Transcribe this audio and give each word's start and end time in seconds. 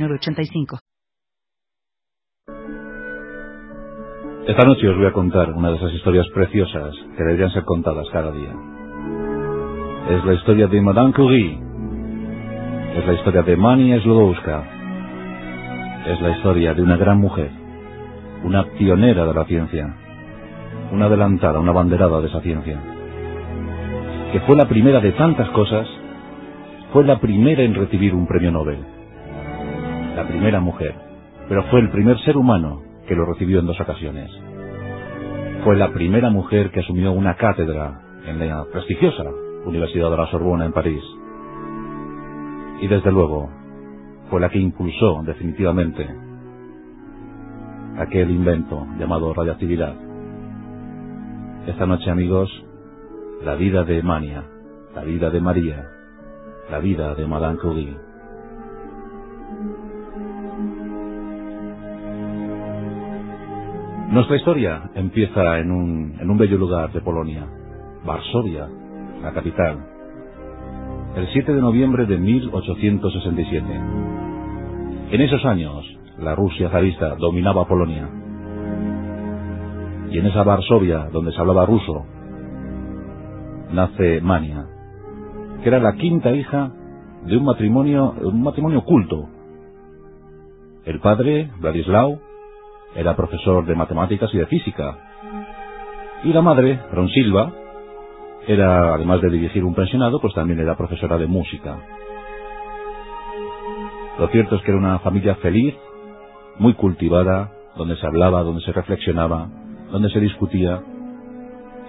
906985. 0.00 0.78
Esta 4.46 4.66
noche 4.66 4.88
os 4.88 4.96
voy 4.96 5.06
a 5.06 5.12
contar 5.12 5.52
una 5.52 5.70
de 5.70 5.76
esas 5.76 5.92
historias 5.92 6.26
preciosas 6.34 6.94
que 7.16 7.22
deberían 7.22 7.52
ser 7.52 7.64
contadas 7.64 8.08
cada 8.10 8.32
día. 8.32 8.52
Es 10.08 10.24
la 10.24 10.32
historia 10.34 10.66
de 10.66 10.80
Madame 10.80 11.12
Curie. 11.12 11.58
Es 12.96 13.06
la 13.06 13.12
historia 13.12 13.42
de 13.42 13.56
Mani 13.56 14.00
Slodowska. 14.00 14.64
Es 16.06 16.20
la 16.20 16.30
historia 16.30 16.74
de 16.74 16.82
una 16.82 16.96
gran 16.96 17.18
mujer, 17.18 17.50
una 18.42 18.64
pionera 18.72 19.26
de 19.26 19.34
la 19.34 19.44
ciencia, 19.44 19.94
una 20.90 21.06
adelantada, 21.06 21.60
una 21.60 21.72
banderada 21.72 22.20
de 22.20 22.28
esa 22.28 22.40
ciencia, 22.40 22.80
que 24.32 24.40
fue 24.40 24.56
la 24.56 24.66
primera 24.66 25.00
de 25.00 25.12
tantas 25.12 25.48
cosas, 25.50 25.86
fue 26.92 27.04
la 27.04 27.20
primera 27.20 27.62
en 27.62 27.74
recibir 27.74 28.14
un 28.14 28.26
premio 28.26 28.50
Nobel, 28.50 28.78
la 30.16 30.26
primera 30.26 30.60
mujer, 30.60 30.94
pero 31.48 31.64
fue 31.64 31.80
el 31.80 31.90
primer 31.90 32.18
ser 32.20 32.36
humano 32.36 32.82
que 33.06 33.14
lo 33.14 33.24
recibió 33.26 33.60
en 33.60 33.66
dos 33.66 33.80
ocasiones. 33.80 34.30
Fue 35.64 35.76
la 35.76 35.92
primera 35.92 36.30
mujer 36.30 36.70
que 36.70 36.80
asumió 36.80 37.12
una 37.12 37.36
cátedra 37.36 38.00
en 38.26 38.38
la 38.38 38.64
prestigiosa 38.72 39.24
Universidad 39.64 40.10
de 40.10 40.16
la 40.16 40.26
Sorbona 40.30 40.64
en 40.64 40.72
París. 40.72 41.02
Y 42.80 42.88
desde 42.88 43.12
luego, 43.12 43.50
fue 44.30 44.40
la 44.40 44.48
que 44.48 44.58
impulsó 44.58 45.22
definitivamente 45.24 46.06
aquel 47.98 48.30
invento 48.30 48.86
llamado 48.98 49.34
radioactividad. 49.34 49.94
Esta 51.66 51.84
noche, 51.84 52.10
amigos, 52.10 52.50
la 53.44 53.54
vida 53.54 53.84
de 53.84 54.02
Mania, 54.02 54.44
la 54.94 55.02
vida 55.02 55.30
de 55.30 55.40
María, 55.40 55.84
la 56.70 56.78
vida 56.78 57.14
de 57.14 57.26
Madame 57.26 57.58
Curie. 57.58 58.09
Nuestra 64.10 64.36
historia 64.36 64.90
empieza 64.96 65.60
en 65.60 65.70
un, 65.70 66.16
en 66.20 66.28
un 66.28 66.36
bello 66.36 66.58
lugar 66.58 66.92
de 66.92 67.00
Polonia, 67.00 67.46
Varsovia, 68.04 68.68
la 69.22 69.32
capital, 69.32 69.78
el 71.14 71.28
7 71.32 71.54
de 71.54 71.60
noviembre 71.60 72.06
de 72.06 72.18
1867. 72.18 73.66
En 75.12 75.20
esos 75.20 75.44
años, 75.44 75.86
la 76.18 76.34
Rusia 76.34 76.70
zarista 76.70 77.14
dominaba 77.14 77.68
Polonia. 77.68 78.08
Y 80.10 80.18
en 80.18 80.26
esa 80.26 80.42
Varsovia, 80.42 81.08
donde 81.12 81.30
se 81.30 81.40
hablaba 81.40 81.64
ruso, 81.66 82.04
nace 83.72 84.20
Mania, 84.20 84.66
que 85.62 85.68
era 85.68 85.78
la 85.78 85.94
quinta 85.94 86.32
hija 86.32 86.72
de 87.26 87.36
un 87.36 87.44
matrimonio, 87.44 88.12
un 88.22 88.42
matrimonio 88.42 88.82
culto. 88.82 89.28
El 90.84 90.98
padre, 90.98 91.48
Vladislao, 91.60 92.18
era 92.94 93.16
profesor 93.16 93.64
de 93.64 93.74
matemáticas 93.74 94.32
y 94.34 94.38
de 94.38 94.46
física. 94.46 94.96
Y 96.24 96.32
la 96.32 96.42
madre, 96.42 96.80
Ronsilva, 96.92 97.52
era, 98.46 98.94
además 98.94 99.20
de 99.20 99.30
dirigir 99.30 99.64
un 99.64 99.74
pensionado, 99.74 100.20
pues 100.20 100.34
también 100.34 100.60
era 100.60 100.76
profesora 100.76 101.16
de 101.18 101.26
música. 101.26 101.78
Lo 104.18 104.28
cierto 104.28 104.56
es 104.56 104.62
que 104.62 104.70
era 104.70 104.78
una 104.78 104.98
familia 104.98 105.36
feliz, 105.36 105.74
muy 106.58 106.74
cultivada, 106.74 107.52
donde 107.76 107.96
se 107.96 108.06
hablaba, 108.06 108.42
donde 108.42 108.60
se 108.62 108.72
reflexionaba, 108.72 109.48
donde 109.90 110.10
se 110.10 110.20
discutía. 110.20 110.82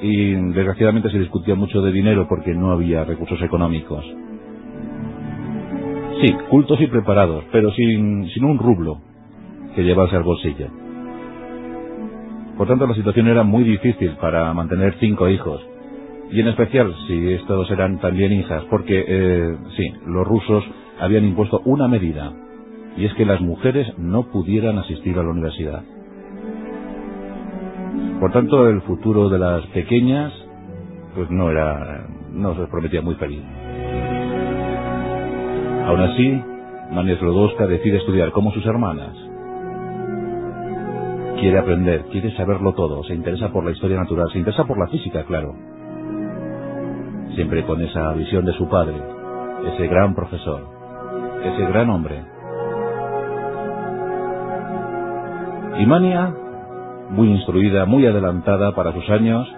Y 0.01 0.33
desgraciadamente 0.33 1.11
se 1.11 1.19
discutía 1.19 1.55
mucho 1.55 1.81
de 1.81 1.91
dinero 1.91 2.27
porque 2.29 2.53
no 2.53 2.71
había 2.71 3.03
recursos 3.03 3.41
económicos. 3.41 4.05
Sí, 6.21 6.33
cultos 6.49 6.79
y 6.79 6.87
preparados, 6.87 7.43
pero 7.51 7.71
sin, 7.71 8.29
sin 8.29 8.45
un 8.45 8.59
rublo 8.59 9.01
que 9.75 9.83
llevarse 9.83 10.15
al 10.15 10.23
bolsillo. 10.23 10.67
Por 12.61 12.67
tanto, 12.67 12.85
la 12.85 12.93
situación 12.93 13.27
era 13.27 13.41
muy 13.41 13.63
difícil 13.63 14.11
para 14.21 14.53
mantener 14.53 14.93
cinco 14.99 15.27
hijos. 15.27 15.59
Y 16.29 16.41
en 16.41 16.47
especial 16.47 16.93
si 17.07 17.33
estos 17.33 17.71
eran 17.71 17.97
también 17.99 18.31
hijas, 18.33 18.63
porque, 18.69 19.03
eh, 19.07 19.57
sí, 19.75 19.91
los 20.05 20.27
rusos 20.27 20.63
habían 20.99 21.25
impuesto 21.25 21.63
una 21.65 21.87
medida, 21.87 22.31
y 22.97 23.05
es 23.05 23.15
que 23.15 23.25
las 23.25 23.41
mujeres 23.41 23.91
no 23.97 24.27
pudieran 24.27 24.77
asistir 24.77 25.17
a 25.17 25.23
la 25.23 25.31
universidad. 25.31 25.81
Por 28.19 28.31
tanto, 28.31 28.69
el 28.69 28.81
futuro 28.81 29.29
de 29.29 29.39
las 29.39 29.65
pequeñas, 29.73 30.31
pues 31.15 31.31
no 31.31 31.49
era, 31.49 32.05
no 32.31 32.53
se 32.53 32.67
prometía 32.67 33.01
muy 33.01 33.15
feliz. 33.15 33.41
Aún 35.87 35.99
así, 35.99 36.43
Mania 36.91 37.17
Slodowska 37.17 37.65
decide 37.65 37.97
estudiar 37.97 38.31
como 38.31 38.51
sus 38.51 38.67
hermanas. 38.67 39.30
Quiere 41.41 41.57
aprender, 41.57 42.05
quiere 42.11 42.31
saberlo 42.37 42.73
todo, 42.73 43.03
se 43.03 43.15
interesa 43.15 43.51
por 43.51 43.65
la 43.65 43.71
historia 43.71 43.97
natural, 43.97 44.29
se 44.31 44.37
interesa 44.37 44.63
por 44.65 44.77
la 44.77 44.85
física, 44.89 45.23
claro. 45.23 45.55
Siempre 47.33 47.65
con 47.65 47.81
esa 47.81 48.13
visión 48.13 48.45
de 48.45 48.53
su 48.53 48.69
padre, 48.69 48.93
ese 49.73 49.87
gran 49.87 50.13
profesor, 50.13 50.61
ese 51.43 51.65
gran 51.65 51.89
hombre. 51.89 52.23
Y 55.79 55.85
Mania, 55.87 56.31
muy 57.09 57.31
instruida, 57.31 57.85
muy 57.85 58.05
adelantada 58.05 58.75
para 58.75 58.93
sus 58.93 59.09
años, 59.09 59.51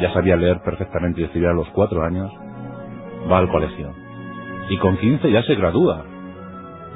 ya 0.00 0.10
sabía 0.14 0.36
leer 0.36 0.62
perfectamente 0.62 1.20
y 1.20 1.24
escribir 1.24 1.50
a 1.50 1.52
los 1.52 1.68
cuatro 1.74 2.02
años, 2.02 2.32
va 3.30 3.36
al 3.36 3.50
colegio. 3.50 3.92
Y 4.70 4.78
con 4.78 4.96
quince 4.96 5.30
ya 5.30 5.42
se 5.42 5.54
gradúa. 5.54 6.02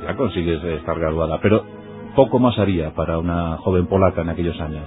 Ya 0.06 0.16
consigues 0.16 0.64
estar 0.64 0.98
graduada, 0.98 1.40
pero 1.42 1.62
poco 2.14 2.38
más 2.38 2.58
haría 2.58 2.94
para 2.94 3.18
una 3.18 3.56
joven 3.58 3.86
polaca 3.86 4.22
en 4.22 4.28
aquellos 4.30 4.60
años. 4.60 4.84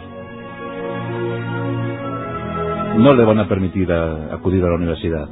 No 2.97 3.13
le 3.13 3.25
van 3.25 3.39
a 3.39 3.47
permitir 3.47 3.91
acudir 3.91 4.63
a 4.63 4.67
la 4.67 4.75
universidad, 4.75 5.27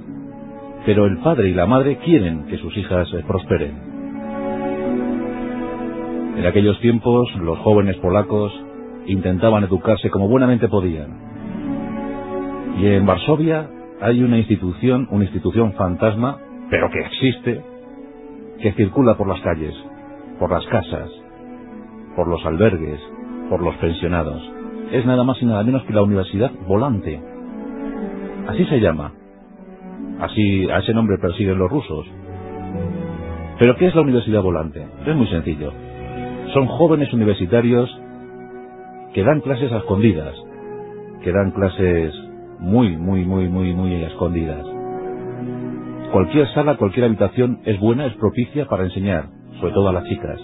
pero 0.85 1.05
el 1.05 1.19
padre 1.19 1.49
y 1.49 1.53
la 1.53 1.67
madre 1.67 1.97
quieren 1.97 2.45
que 2.47 2.57
sus 2.57 2.75
hijas 2.75 3.07
eh, 3.13 3.23
prosperen. 3.27 3.91
En 6.37 6.45
aquellos 6.45 6.79
tiempos 6.79 7.33
los 7.35 7.59
jóvenes 7.59 7.97
polacos 7.97 8.51
intentaban 9.05 9.63
educarse 9.63 10.09
como 10.09 10.27
buenamente 10.27 10.67
podían. 10.69 11.19
Y 12.79 12.87
en 12.87 13.05
Varsovia 13.05 13.69
hay 14.01 14.23
una 14.23 14.39
institución, 14.39 15.07
una 15.11 15.25
institución 15.25 15.73
fantasma, 15.73 16.39
pero 16.69 16.89
que 16.89 16.99
existe, 16.99 17.61
que 18.59 18.71
circula 18.73 19.15
por 19.15 19.27
las 19.27 19.39
calles, 19.41 19.75
por 20.39 20.51
las 20.51 20.65
casas, 20.65 21.11
por 22.21 22.27
los 22.27 22.45
albergues, 22.45 22.99
por 23.49 23.63
los 23.63 23.75
pensionados. 23.77 24.39
Es 24.91 25.03
nada 25.07 25.23
más 25.23 25.41
y 25.41 25.45
nada 25.47 25.63
menos 25.63 25.83
que 25.85 25.93
la 25.93 26.03
Universidad 26.03 26.51
Volante. 26.67 27.19
Así 28.47 28.63
se 28.65 28.79
llama. 28.79 29.11
Así 30.19 30.69
a 30.69 30.77
ese 30.77 30.93
nombre 30.93 31.17
persiguen 31.17 31.57
los 31.57 31.71
rusos. 31.71 32.05
¿Pero 33.57 33.75
qué 33.75 33.87
es 33.87 33.95
la 33.95 34.01
Universidad 34.01 34.43
Volante? 34.43 34.85
Es 35.03 35.15
muy 35.15 35.25
sencillo. 35.29 35.73
Son 36.53 36.67
jóvenes 36.67 37.11
universitarios 37.11 37.89
que 39.15 39.23
dan 39.23 39.41
clases 39.41 39.71
a 39.71 39.77
escondidas, 39.77 40.35
que 41.23 41.31
dan 41.31 41.49
clases 41.53 42.13
muy, 42.59 42.97
muy, 42.97 43.25
muy, 43.25 43.49
muy, 43.49 43.73
muy 43.73 43.95
escondidas. 44.03 44.63
Cualquier 46.11 46.47
sala, 46.53 46.77
cualquier 46.77 47.05
habitación 47.05 47.61
es 47.65 47.79
buena, 47.79 48.05
es 48.05 48.13
propicia 48.17 48.67
para 48.67 48.83
enseñar, 48.83 49.25
sobre 49.59 49.73
todo 49.73 49.89
a 49.89 49.93
las 49.93 50.03
chicas. 50.03 50.39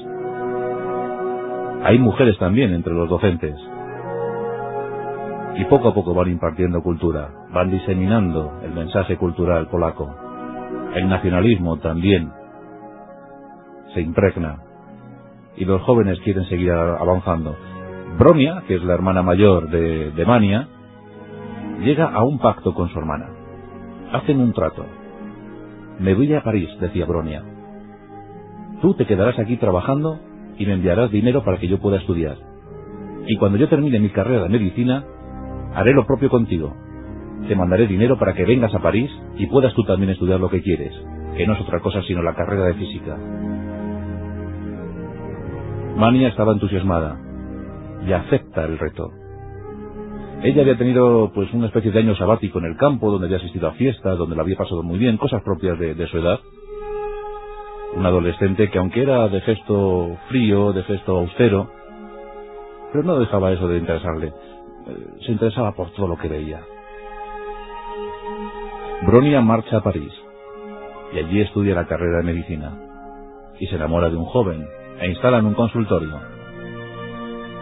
Hay 1.88 2.00
mujeres 2.00 2.38
también 2.38 2.74
entre 2.74 2.94
los 2.94 3.08
docentes. 3.08 3.56
Y 5.56 5.64
poco 5.70 5.88
a 5.88 5.94
poco 5.94 6.14
van 6.14 6.28
impartiendo 6.28 6.84
cultura, 6.84 7.30
van 7.54 7.72
diseminando 7.72 8.60
el 8.62 8.72
mensaje 8.74 9.16
cultural 9.16 9.70
polaco. 9.70 10.14
El 10.96 11.08
nacionalismo 11.08 11.78
también 11.78 12.30
se 13.94 14.02
impregna. 14.02 14.58
Y 15.56 15.64
los 15.64 15.82
jóvenes 15.84 16.20
quieren 16.26 16.44
seguir 16.50 16.74
avanzando. 16.74 17.56
Bronia, 18.20 18.64
que 18.68 18.76
es 18.76 18.84
la 18.84 18.94
hermana 18.94 19.24
mayor 19.24 19.70
de, 19.70 20.26
Mania, 20.28 20.68
llega 21.80 22.08
a 22.08 22.22
un 22.22 22.38
pacto 22.40 22.74
con 22.74 22.90
su 22.90 23.00
hermana. 23.00 23.30
Hacen 24.12 24.42
un 24.42 24.52
trato. 24.52 24.86
Me 26.00 26.14
voy 26.16 26.34
a 26.34 26.44
París, 26.44 26.68
decía 26.82 27.06
Bronia. 27.06 27.46
Tú 28.82 28.94
te 28.96 29.06
quedarás 29.06 29.40
aquí 29.40 29.56
trabajando 29.56 30.20
y 30.58 30.66
me 30.66 30.74
enviarás 30.74 31.12
dinero 31.12 31.44
para 31.44 31.58
que 31.58 31.68
yo 31.68 31.80
pueda 31.80 31.98
estudiar. 31.98 32.38
Y 33.28 33.36
cuando 33.38 33.58
yo 33.58 33.68
termine 33.70 34.00
mi 34.00 34.10
carrera 34.10 34.44
de 34.44 34.50
medicina, 34.50 35.04
haré 35.74 35.94
lo 35.94 36.06
propio 36.06 36.30
contigo. 36.30 36.74
Te 37.48 37.56
mandaré 37.56 37.88
dinero 37.88 38.18
para 38.18 38.34
que 38.34 38.46
vengas 38.46 38.74
a 38.74 38.82
París 38.82 39.12
y 39.38 39.48
puedas 39.48 39.74
tú 39.74 39.84
también 39.84 40.12
estudiar 40.12 40.40
lo 40.40 40.50
que 40.50 40.62
quieres, 40.62 40.94
que 41.36 41.46
no 41.46 41.54
es 41.54 41.62
otra 41.62 41.80
cosa 41.80 42.02
sino 42.04 42.24
la 42.24 42.36
carrera 42.36 42.66
de 42.66 42.74
física. 42.76 43.18
Mania 45.98 46.30
estaba 46.30 46.54
entusiasmada 46.54 47.20
y 48.08 48.14
acepta 48.14 48.66
el 48.66 48.78
reto. 48.78 49.12
Ella 50.44 50.62
había 50.62 50.78
tenido 50.78 51.32
pues 51.34 51.52
una 51.54 51.68
especie 51.68 51.92
de 51.92 52.00
año 52.00 52.16
sabático 52.16 52.60
en 52.60 52.66
el 52.66 52.78
campo, 52.78 53.12
donde 53.12 53.26
había 53.26 53.38
asistido 53.38 53.68
a 53.68 53.74
fiestas, 53.74 54.18
donde 54.18 54.36
la 54.36 54.44
había 54.44 54.56
pasado 54.56 54.84
muy 54.84 55.00
bien, 55.00 55.18
cosas 55.18 55.42
propias 55.42 55.80
de, 55.80 55.96
de 55.96 56.08
su 56.08 56.18
edad. 56.20 56.40
Un 57.98 58.06
adolescente 58.06 58.70
que 58.70 58.78
aunque 58.78 59.02
era 59.02 59.28
de 59.28 59.42
gesto 59.42 60.18
frío, 60.30 60.72
de 60.72 60.84
gesto 60.84 61.18
austero, 61.18 61.72
pero 62.92 63.04
no 63.04 63.20
dejaba 63.20 63.52
eso 63.52 63.68
de 63.68 63.80
interesarle. 63.80 64.28
Eh, 64.28 65.08
se 65.26 65.32
interesaba 65.32 65.74
por 65.74 65.90
todo 65.92 66.08
lo 66.08 66.18
que 66.18 66.28
veía. 66.28 66.62
Bronia 69.06 69.42
marcha 69.42 69.78
a 69.78 69.84
París 69.84 70.14
y 71.14 71.20
allí 71.20 71.42
estudia 71.42 71.76
la 71.76 71.88
carrera 71.88 72.18
de 72.18 72.24
medicina 72.24 72.78
y 73.60 73.68
se 73.68 73.76
enamora 73.76 74.10
de 74.10 74.16
un 74.16 74.26
joven 74.26 74.68
e 75.00 75.10
instala 75.10 75.40
en 75.40 75.48
un 75.48 75.54
consultorio. 75.54 76.20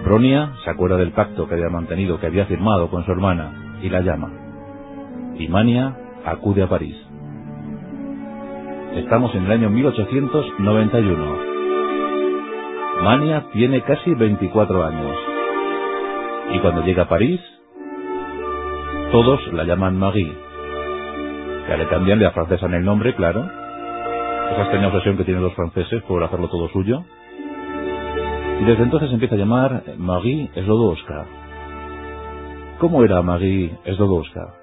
Bronia 0.03 0.53
se 0.63 0.69
acuerda 0.69 0.97
del 0.97 1.13
pacto 1.13 1.47
que 1.47 1.55
había 1.55 1.69
mantenido, 1.69 2.19
que 2.19 2.27
había 2.27 2.45
firmado 2.45 2.89
con 2.89 3.05
su 3.05 3.11
hermana, 3.11 3.77
y 3.81 3.89
la 3.89 4.01
llama. 4.01 4.31
Y 5.37 5.47
Mania 5.47 5.97
acude 6.25 6.63
a 6.63 6.69
París. 6.69 6.95
Estamos 8.95 9.35
en 9.35 9.45
el 9.45 9.51
año 9.51 9.69
1891. 9.69 11.37
Mania 13.03 13.45
tiene 13.51 13.81
casi 13.81 14.13
24 14.13 14.85
años. 14.85 15.17
Y 16.53 16.59
cuando 16.59 16.81
llega 16.81 17.03
a 17.03 17.09
París, 17.09 17.41
todos 19.11 19.51
la 19.51 19.65
llaman 19.65 19.99
Marie. 19.99 20.33
Ya 21.67 21.75
le 21.75 21.89
cambian, 21.89 22.19
le 22.19 22.27
afrancesan 22.27 22.73
el 22.73 22.85
nombre, 22.85 23.13
claro. 23.15 23.41
Esa 24.51 24.61
extraña 24.61 24.87
obsesión 24.87 25.17
que 25.17 25.25
tienen 25.25 25.43
los 25.43 25.55
franceses 25.55 26.01
por 26.03 26.23
hacerlo 26.23 26.47
todo 26.47 26.69
suyo. 26.69 27.03
Y 28.61 28.63
desde 28.63 28.83
entonces 28.83 29.11
empieza 29.11 29.35
a 29.35 29.39
llamar 29.39 29.83
Marie 29.97 30.49
Slodowska. 30.53 31.25
¿Cómo 32.79 33.03
era 33.03 33.21
Marie 33.21 33.77
Slodowska? 33.83 34.53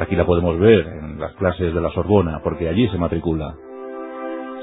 Aquí 0.00 0.14
la 0.16 0.26
podemos 0.26 0.58
ver 0.58 0.86
en 0.86 1.05
las 1.18 1.32
clases 1.34 1.74
de 1.74 1.80
la 1.80 1.90
Sorbona, 1.90 2.40
porque 2.42 2.68
allí 2.68 2.88
se 2.88 2.98
matricula. 2.98 3.54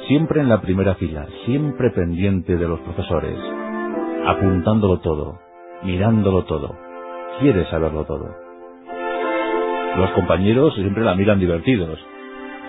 Siempre 0.07 0.41
en 0.41 0.49
la 0.49 0.61
primera 0.61 0.95
fila, 0.95 1.25
siempre 1.45 1.89
pendiente 1.91 2.57
de 2.57 2.67
los 2.67 2.79
profesores, 2.81 3.37
apuntándolo 4.25 4.99
todo, 4.99 5.39
mirándolo 5.83 6.43
todo, 6.45 6.75
quiere 7.39 7.65
saberlo 7.65 8.03
todo. 8.05 8.43
Los 9.97 10.11
compañeros 10.11 10.73
siempre 10.75 11.03
la 11.03 11.15
miran 11.15 11.39
divertidos. 11.39 11.99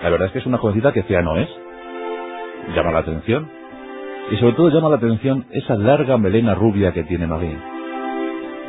La 0.03 0.09
verdad 0.09 0.27
es 0.27 0.33
que 0.33 0.39
es 0.39 0.45
una 0.45 0.59
jovencita 0.59 0.93
que 0.93 1.03
fea 1.03 1.21
no 1.21 1.37
es. 1.37 1.49
Llama 2.75 2.91
la 2.91 2.99
atención. 2.99 3.49
Y 4.31 4.37
sobre 4.37 4.53
todo 4.53 4.69
llama 4.69 4.89
la 4.89 4.97
atención 4.97 5.45
esa 5.51 5.75
larga 5.75 6.17
melena 6.17 6.55
rubia 6.55 6.93
que 6.93 7.03
tiene 7.03 7.27
Marie. 7.27 7.57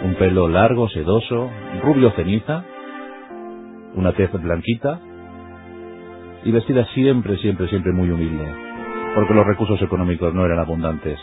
Un 0.04 0.14
pelo 0.14 0.48
largo, 0.48 0.88
sedoso, 0.88 1.50
rubio 1.82 2.10
ceniza, 2.12 2.64
una 3.94 4.12
tez 4.12 4.30
blanquita 4.32 5.00
y 6.46 6.52
vestida 6.52 6.87
siempre, 6.94 7.37
siempre, 7.38 7.69
siempre 7.69 7.93
muy 7.93 8.08
humilde, 8.10 8.46
porque 9.14 9.34
los 9.34 9.46
recursos 9.46 9.82
económicos 9.82 10.32
no 10.32 10.46
eran 10.46 10.60
abundantes. 10.60 11.19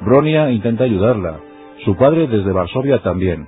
Bronia 0.00 0.50
intenta 0.50 0.84
ayudarla, 0.84 1.38
su 1.84 1.96
padre 1.96 2.26
desde 2.26 2.50
Varsovia 2.50 3.02
también, 3.02 3.46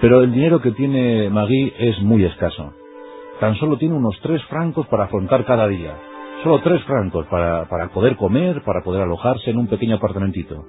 pero 0.00 0.22
el 0.22 0.32
dinero 0.32 0.60
que 0.60 0.70
tiene 0.70 1.28
Marie 1.30 1.74
es 1.78 2.00
muy 2.00 2.24
escaso. 2.24 2.72
Tan 3.40 3.56
solo 3.56 3.76
tiene 3.76 3.96
unos 3.96 4.18
tres 4.22 4.42
francos 4.44 4.86
para 4.86 5.04
afrontar 5.04 5.44
cada 5.44 5.66
día. 5.66 5.96
Solo 6.44 6.60
tres 6.60 6.82
francos 6.84 7.26
para, 7.26 7.68
para 7.68 7.88
poder 7.88 8.16
comer, 8.16 8.62
para 8.62 8.82
poder 8.82 9.02
alojarse 9.02 9.50
en 9.50 9.58
un 9.58 9.66
pequeño 9.66 9.96
apartamentito. 9.96 10.64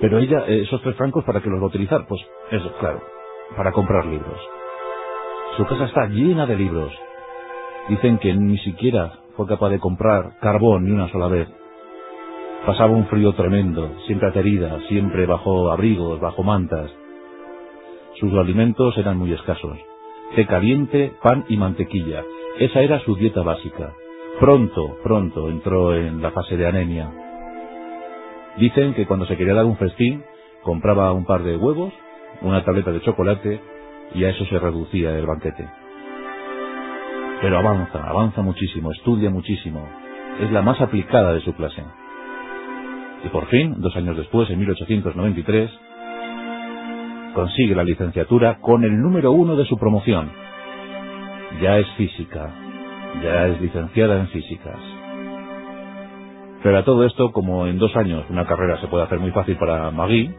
Pero 0.00 0.18
ella, 0.18 0.44
eh, 0.46 0.62
esos 0.62 0.80
tres 0.82 0.96
francos, 0.96 1.24
¿para 1.24 1.40
qué 1.40 1.50
los 1.50 1.60
va 1.60 1.64
a 1.64 1.68
utilizar? 1.68 2.06
Pues 2.08 2.20
eso, 2.50 2.72
claro, 2.80 3.02
para 3.56 3.70
comprar 3.72 4.06
libros. 4.06 4.40
Su 5.56 5.66
casa 5.66 5.84
está 5.84 6.06
llena 6.06 6.46
de 6.46 6.56
libros. 6.56 6.92
Dicen 7.88 8.18
que 8.18 8.34
ni 8.34 8.58
siquiera 8.58 9.20
fue 9.36 9.46
capaz 9.46 9.70
de 9.70 9.78
comprar 9.78 10.38
carbón 10.40 10.84
ni 10.84 10.92
una 10.92 11.10
sola 11.10 11.28
vez. 11.28 11.48
Pasaba 12.66 12.92
un 12.92 13.06
frío 13.06 13.32
tremendo, 13.32 13.90
siempre 14.06 14.28
aterida, 14.28 14.78
siempre 14.88 15.26
bajo 15.26 15.70
abrigos, 15.70 16.20
bajo 16.20 16.42
mantas. 16.42 16.90
Sus 18.18 18.32
alimentos 18.34 18.96
eran 18.98 19.16
muy 19.16 19.32
escasos. 19.32 19.78
Té 20.36 20.46
caliente, 20.46 21.12
pan 21.22 21.44
y 21.48 21.56
mantequilla. 21.56 22.22
Esa 22.58 22.82
era 22.82 23.00
su 23.00 23.16
dieta 23.16 23.42
básica. 23.42 23.94
Pronto, 24.38 24.98
pronto 25.02 25.48
entró 25.48 25.94
en 25.94 26.20
la 26.20 26.30
fase 26.30 26.56
de 26.56 26.66
anemia. 26.66 27.10
Dicen 28.58 28.94
que 28.94 29.06
cuando 29.06 29.26
se 29.26 29.36
quería 29.36 29.54
dar 29.54 29.64
un 29.64 29.76
festín, 29.76 30.22
compraba 30.62 31.12
un 31.12 31.24
par 31.24 31.42
de 31.42 31.56
huevos, 31.56 31.92
una 32.42 32.64
tableta 32.64 32.92
de 32.92 33.00
chocolate, 33.00 33.60
y 34.14 34.24
a 34.24 34.30
eso 34.30 34.44
se 34.46 34.58
reducía 34.58 35.16
el 35.16 35.26
banquete. 35.26 35.68
Pero 37.40 37.58
avanza, 37.58 38.02
avanza 38.06 38.42
muchísimo, 38.42 38.92
estudia 38.92 39.30
muchísimo. 39.30 39.88
Es 40.40 40.50
la 40.52 40.62
más 40.62 40.80
aplicada 40.80 41.32
de 41.32 41.40
su 41.40 41.54
clase. 41.54 41.82
Y 43.24 43.28
por 43.28 43.46
fin, 43.46 43.76
dos 43.78 43.96
años 43.96 44.16
después, 44.16 44.48
en 44.50 44.58
1893, 44.58 45.70
consigue 47.34 47.74
la 47.74 47.84
licenciatura 47.84 48.58
con 48.60 48.84
el 48.84 49.00
número 49.00 49.32
uno 49.32 49.56
de 49.56 49.64
su 49.64 49.78
promoción. 49.78 50.30
Ya 51.62 51.78
es 51.78 51.88
física, 51.96 52.50
ya 53.22 53.46
es 53.48 53.60
licenciada 53.60 54.20
en 54.20 54.28
físicas. 54.28 54.78
Pero 56.62 56.78
a 56.78 56.84
todo 56.84 57.04
esto, 57.04 57.32
como 57.32 57.66
en 57.66 57.78
dos 57.78 57.96
años 57.96 58.24
una 58.28 58.46
carrera 58.46 58.78
se 58.80 58.86
puede 58.88 59.04
hacer 59.04 59.18
muy 59.18 59.30
fácil 59.30 59.56
para 59.56 59.90
Magui, 59.90 60.30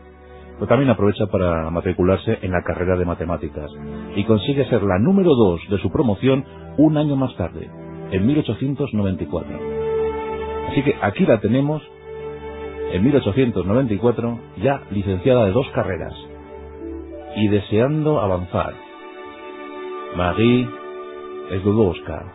pues 0.61 0.69
también 0.69 0.91
aprovecha 0.91 1.25
para 1.25 1.71
matricularse 1.71 2.37
en 2.43 2.51
la 2.51 2.61
carrera 2.61 2.95
de 2.95 3.03
matemáticas 3.03 3.71
y 4.15 4.23
consigue 4.25 4.69
ser 4.69 4.83
la 4.83 4.99
número 4.99 5.33
dos 5.33 5.59
de 5.71 5.79
su 5.79 5.89
promoción 5.89 6.45
un 6.77 6.97
año 6.97 7.15
más 7.15 7.35
tarde, 7.35 7.67
en 8.11 8.27
1894. 8.27 9.59
Así 10.69 10.83
que 10.83 10.95
aquí 11.01 11.25
la 11.25 11.39
tenemos, 11.39 11.81
en 12.93 13.03
1894, 13.03 14.39
ya 14.61 14.83
licenciada 14.91 15.45
de 15.45 15.51
dos 15.51 15.67
carreras 15.73 16.13
y 17.37 17.47
deseando 17.47 18.19
avanzar. 18.19 18.75
Marie 20.15 20.69
Oscar 21.65 22.33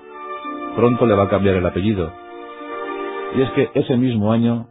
pronto 0.74 1.06
le 1.06 1.14
va 1.14 1.26
a 1.26 1.28
cambiar 1.28 1.54
el 1.54 1.66
apellido. 1.66 2.12
Y 3.36 3.42
es 3.42 3.50
que 3.52 3.70
ese 3.74 3.96
mismo 3.96 4.32
año 4.32 4.66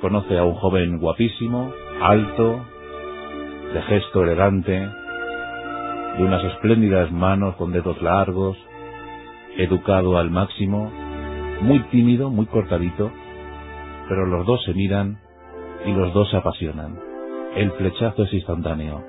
conoce 0.00 0.38
a 0.38 0.44
un 0.44 0.54
joven 0.54 1.00
guapísimo, 1.00 1.72
alto, 2.00 2.69
de 3.72 3.82
gesto 3.82 4.22
elegante, 4.22 4.88
de 6.16 6.24
unas 6.24 6.42
espléndidas 6.44 7.10
manos 7.12 7.54
con 7.56 7.72
dedos 7.72 8.00
largos, 8.02 8.56
educado 9.56 10.18
al 10.18 10.30
máximo, 10.30 10.90
muy 11.60 11.80
tímido, 11.90 12.30
muy 12.30 12.46
cortadito, 12.46 13.10
pero 14.08 14.26
los 14.26 14.46
dos 14.46 14.62
se 14.64 14.74
miran 14.74 15.18
y 15.86 15.92
los 15.92 16.12
dos 16.12 16.28
se 16.30 16.36
apasionan. 16.36 16.98
El 17.54 17.70
flechazo 17.72 18.24
es 18.24 18.32
instantáneo. 18.32 19.02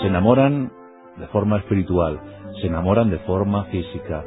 Se 0.00 0.06
enamoran 0.06 0.70
de 1.18 1.26
forma 1.28 1.58
espiritual, 1.58 2.20
se 2.60 2.68
enamoran 2.68 3.10
de 3.10 3.18
forma 3.20 3.64
física, 3.64 4.24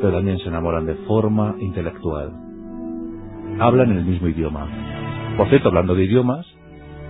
pero 0.00 0.12
también 0.12 0.38
se 0.38 0.48
enamoran 0.48 0.86
de 0.86 0.94
forma 1.06 1.54
intelectual. 1.60 2.32
Hablan 3.58 3.92
el 3.92 4.04
mismo 4.04 4.28
idioma. 4.28 4.68
Por 5.36 5.48
cierto, 5.48 5.68
hablando 5.68 5.94
de 5.94 6.04
idiomas, 6.04 6.46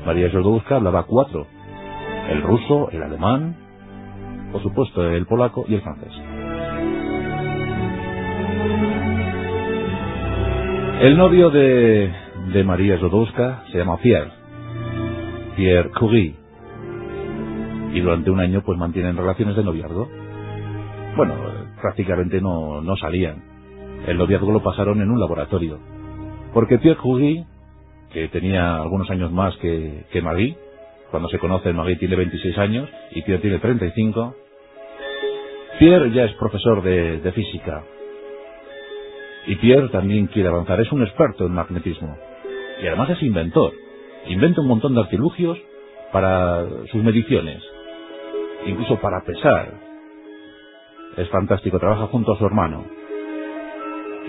María 0.05 0.31
Jodowska 0.31 0.77
hablaba 0.77 1.05
cuatro. 1.05 1.47
El 2.29 2.43
ruso, 2.43 2.91
el 2.91 3.03
alemán, 3.03 3.57
por 4.53 4.63
supuesto 4.63 5.05
el 5.09 5.27
polaco 5.27 5.65
y 5.69 5.75
el 5.75 5.83
francés. 5.83 6.13
El 11.01 11.17
novio 11.17 11.51
de, 11.51 12.11
de 12.53 12.65
María 12.65 12.99
Jodowska 12.99 13.65
se 13.71 13.79
llama 13.79 13.99
Pierre, 13.99 14.33
Pierre 15.57 15.91
Curie, 15.91 16.35
y 17.93 18.01
durante 18.01 18.31
un 18.31 18.41
año 18.41 18.63
pues 18.63 18.79
mantienen 18.79 19.17
relaciones 19.17 19.57
de 19.57 19.65
noviazgo. 19.65 20.09
Bueno, 21.17 21.35
prácticamente 21.81 22.41
no, 22.41 22.83
no 22.83 22.97
salían. 22.97 23.43
El 24.07 24.19
noviazgo 24.19 24.53
lo 24.53 24.63
pasaron 24.63 25.01
en 25.01 25.11
un 25.11 25.19
laboratorio. 25.19 25.79
Porque 26.53 26.79
Pierre 26.79 26.99
Curie, 26.99 27.47
que 28.13 28.29
tenía 28.29 28.77
algunos 28.77 29.11
años 29.11 29.33
más 29.33 29.57
que, 29.59 30.05
que 30.13 30.21
Marie, 30.21 30.59
cuando 31.11 31.29
se 31.29 31.39
conoce 31.39 31.73
Marie 31.73 31.97
tiene 31.97 32.17
26 32.17 32.59
años 32.59 32.89
y 33.11 33.23
Pierre 33.23 33.43
tiene 33.43 33.59
35, 33.59 34.35
Pierre 35.79 36.11
ya 36.13 36.25
es 36.25 36.33
profesor 36.35 36.83
de, 36.83 37.19
de 37.19 37.33
física. 37.33 37.85
Y 39.47 39.57
Pierre 39.57 39.89
también 39.91 40.27
quiere 40.27 40.49
avanzar, 40.49 40.81
es 40.81 40.91
un 40.91 41.03
experto 41.03 41.47
en 41.47 41.53
magnetismo. 41.53 42.17
Y 42.83 42.87
además 42.87 43.11
es 43.11 43.23
inventor. 43.23 43.73
Inventa 44.27 44.61
un 44.61 44.69
montón 44.69 44.95
de 44.95 45.01
artilugios 45.01 45.59
para 46.13 46.67
sus 46.91 47.03
mediciones, 47.03 47.63
incluso 48.67 48.97
para 49.01 49.23
pesar. 49.23 49.75
Es 51.17 51.29
fantástico, 51.29 51.79
trabaja 51.79 52.07
junto 52.07 52.33
a 52.33 52.39
su 52.39 52.45
hermano. 52.45 52.85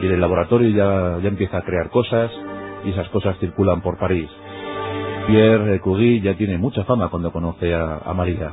Y 0.02 0.06
en 0.06 0.14
el 0.14 0.22
laboratorio 0.22 0.70
ya, 0.70 1.20
ya 1.22 1.30
empieza 1.30 1.58
a 1.58 1.64
crear 1.64 1.90
cosas 1.90 2.32
y 2.86 2.92
esas 2.92 3.10
cosas 3.10 3.38
circulan 3.40 3.82
por 3.82 3.98
París. 3.98 4.30
Pierre 5.28 5.82
Curie 5.82 6.22
ya 6.22 6.36
tiene 6.36 6.58
mucha 6.58 6.86
fama 6.86 7.10
cuando 7.10 7.34
conoce 7.34 7.74
a, 7.76 8.14
María. 8.16 8.50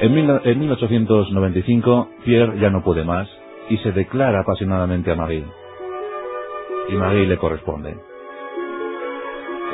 En, 0.00 0.16
en 0.16 0.58
1895, 0.60 2.08
Pierre 2.24 2.58
ya 2.60 2.70
no 2.70 2.84
puede 2.84 3.04
más 3.04 3.28
y 3.68 3.76
se 3.78 3.90
declara 3.90 4.40
apasionadamente 4.40 5.10
a 5.10 5.16
Marie. 5.16 5.44
Y 6.88 6.94
Marie 6.94 7.26
le 7.26 7.38
corresponde. 7.38 7.96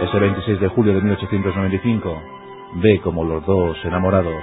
Ese 0.03 0.19
26 0.19 0.61
de 0.61 0.69
julio 0.69 0.95
de 0.95 1.03
1895, 1.03 2.23
ve 2.83 3.01
como 3.03 3.25
los 3.25 3.45
dos 3.45 3.77
enamorados 3.85 4.43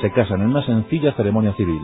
se 0.00 0.10
casan 0.12 0.40
en 0.40 0.48
una 0.48 0.64
sencilla 0.64 1.12
ceremonia 1.12 1.52
civil. 1.54 1.82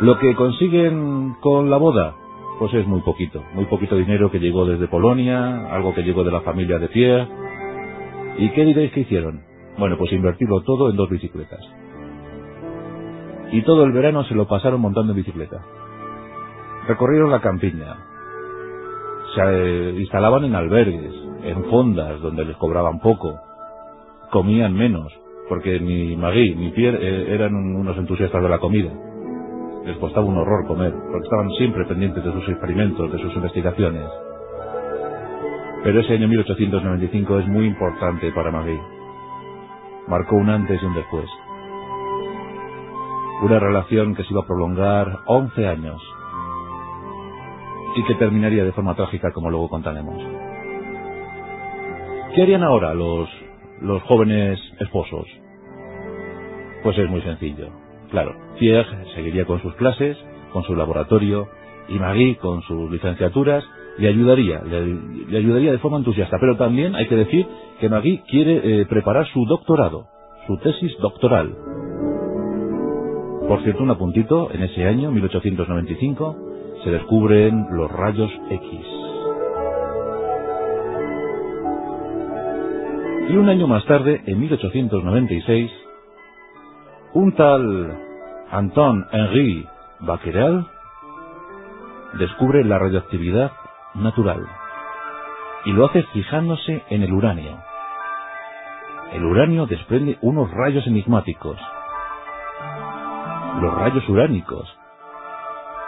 Lo 0.00 0.18
que 0.18 0.34
consiguen 0.34 1.36
con 1.40 1.70
la 1.70 1.76
boda, 1.76 2.16
pues 2.58 2.72
es 2.74 2.86
muy 2.86 3.00
poquito, 3.02 3.42
muy 3.54 3.66
poquito 3.66 3.96
dinero 3.96 4.30
que 4.30 4.38
llegó 4.38 4.64
desde 4.64 4.88
Polonia, 4.88 5.74
algo 5.74 5.94
que 5.94 6.02
llegó 6.02 6.24
de 6.24 6.32
la 6.32 6.40
familia 6.40 6.78
de 6.78 6.88
Pierre. 6.88 7.28
¿Y 8.38 8.50
qué 8.50 8.64
diréis 8.64 8.92
que 8.92 9.00
hicieron? 9.00 9.42
Bueno, 9.78 9.98
pues 9.98 10.12
invertirlo 10.12 10.62
todo 10.62 10.90
en 10.90 10.96
dos 10.96 11.10
bicicletas. 11.10 11.60
Y 13.52 13.62
todo 13.62 13.84
el 13.84 13.92
verano 13.92 14.24
se 14.24 14.34
lo 14.34 14.46
pasaron 14.48 14.80
montando 14.80 15.12
en 15.12 15.18
bicicleta. 15.18 15.62
Recorrieron 16.88 17.30
la 17.30 17.40
campiña. 17.40 17.96
Se 19.34 19.42
eh, 19.42 19.94
instalaban 19.98 20.44
en 20.44 20.54
albergues, 20.54 21.14
en 21.42 21.64
fondas 21.66 22.20
donde 22.20 22.44
les 22.44 22.56
cobraban 22.56 23.00
poco. 23.00 23.38
Comían 24.30 24.74
menos, 24.74 25.12
porque 25.48 25.78
ni 25.78 26.16
Magui 26.16 26.54
ni 26.54 26.70
Pierre 26.70 26.98
eh, 27.00 27.34
eran 27.34 27.54
unos 27.54 27.96
entusiastas 27.98 28.42
de 28.42 28.48
la 28.48 28.58
comida. 28.58 29.05
Les 29.86 29.96
costaba 29.98 30.26
un 30.26 30.36
horror 30.36 30.66
comer, 30.66 30.92
porque 30.92 31.24
estaban 31.24 31.48
siempre 31.52 31.84
pendientes 31.84 32.24
de 32.24 32.32
sus 32.32 32.48
experimentos, 32.48 33.12
de 33.12 33.18
sus 33.20 33.32
investigaciones. 33.36 34.10
Pero 35.84 36.00
ese 36.00 36.14
año 36.14 36.26
1895 36.26 37.38
es 37.38 37.46
muy 37.46 37.66
importante 37.66 38.32
para 38.32 38.50
Magui. 38.50 38.80
Marcó 40.08 40.34
un 40.34 40.50
antes 40.50 40.82
y 40.82 40.84
un 40.84 40.92
después. 40.92 41.30
Una 43.42 43.60
relación 43.60 44.16
que 44.16 44.24
se 44.24 44.32
iba 44.32 44.42
a 44.42 44.46
prolongar 44.46 45.20
11 45.26 45.68
años 45.68 46.02
y 47.94 48.02
que 48.06 48.14
terminaría 48.16 48.64
de 48.64 48.72
forma 48.72 48.96
trágica 48.96 49.30
como 49.32 49.50
luego 49.50 49.68
contaremos. 49.68 50.20
¿Qué 52.34 52.42
harían 52.42 52.64
ahora 52.64 52.92
los, 52.92 53.28
los 53.82 54.02
jóvenes 54.02 54.58
esposos? 54.80 55.26
Pues 56.82 56.98
es 56.98 57.08
muy 57.08 57.22
sencillo. 57.22 57.85
Claro, 58.10 58.34
Pierre 58.58 58.86
seguiría 59.14 59.44
con 59.44 59.60
sus 59.62 59.74
clases, 59.74 60.16
con 60.52 60.62
su 60.64 60.74
laboratorio, 60.74 61.48
y 61.88 61.98
Marie 61.98 62.36
con 62.36 62.62
sus 62.62 62.90
licenciaturas, 62.90 63.64
le 63.98 64.08
ayudaría, 64.08 64.62
le, 64.62 65.38
ayudaría 65.38 65.72
de 65.72 65.78
forma 65.78 65.98
entusiasta. 65.98 66.38
Pero 66.40 66.56
también 66.56 66.94
hay 66.94 67.06
que 67.06 67.16
decir 67.16 67.46
que 67.80 67.88
Marie 67.88 68.22
quiere 68.28 68.80
eh, 68.80 68.86
preparar 68.86 69.26
su 69.28 69.44
doctorado, 69.46 70.06
su 70.46 70.56
tesis 70.58 70.96
doctoral. 71.00 71.54
Por 73.48 73.62
cierto, 73.62 73.82
un 73.82 73.90
apuntito, 73.90 74.50
en 74.52 74.62
ese 74.64 74.84
año, 74.84 75.12
1895, 75.12 76.36
se 76.82 76.90
descubren 76.90 77.66
los 77.72 77.90
rayos 77.90 78.30
X. 78.50 78.80
Y 83.28 83.36
un 83.36 83.48
año 83.48 83.66
más 83.66 83.84
tarde, 83.86 84.22
en 84.26 84.40
1896, 84.40 85.70
un 87.16 87.32
tal 87.32 87.98
Anton 88.50 89.06
Henri 89.10 89.66
Becquerel 90.00 90.66
descubre 92.18 92.62
la 92.62 92.78
radioactividad 92.78 93.52
natural 93.94 94.46
y 95.64 95.72
lo 95.72 95.86
hace 95.86 96.02
fijándose 96.12 96.84
en 96.90 97.02
el 97.02 97.14
uranio. 97.14 97.56
El 99.14 99.24
uranio 99.24 99.64
desprende 99.64 100.18
unos 100.20 100.50
rayos 100.50 100.86
enigmáticos, 100.86 101.56
los 103.62 103.74
rayos 103.74 104.06
uránicos. 104.10 104.68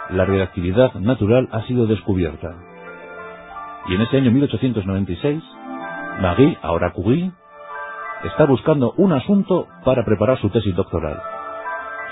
La 0.09 0.25
radioactividad 0.25 0.95
natural 0.95 1.47
ha 1.51 1.61
sido 1.67 1.85
descubierta. 1.85 2.55
Y 3.87 3.93
en 3.93 4.01
ese 4.01 4.17
año 4.17 4.31
1896, 4.31 5.43
Marie, 6.21 6.57
ahora 6.63 6.91
Curie, 6.91 7.31
está 8.23 8.45
buscando 8.45 8.93
un 8.97 9.13
asunto 9.13 9.67
para 9.85 10.03
preparar 10.03 10.39
su 10.39 10.49
tesis 10.49 10.75
doctoral. 10.75 11.21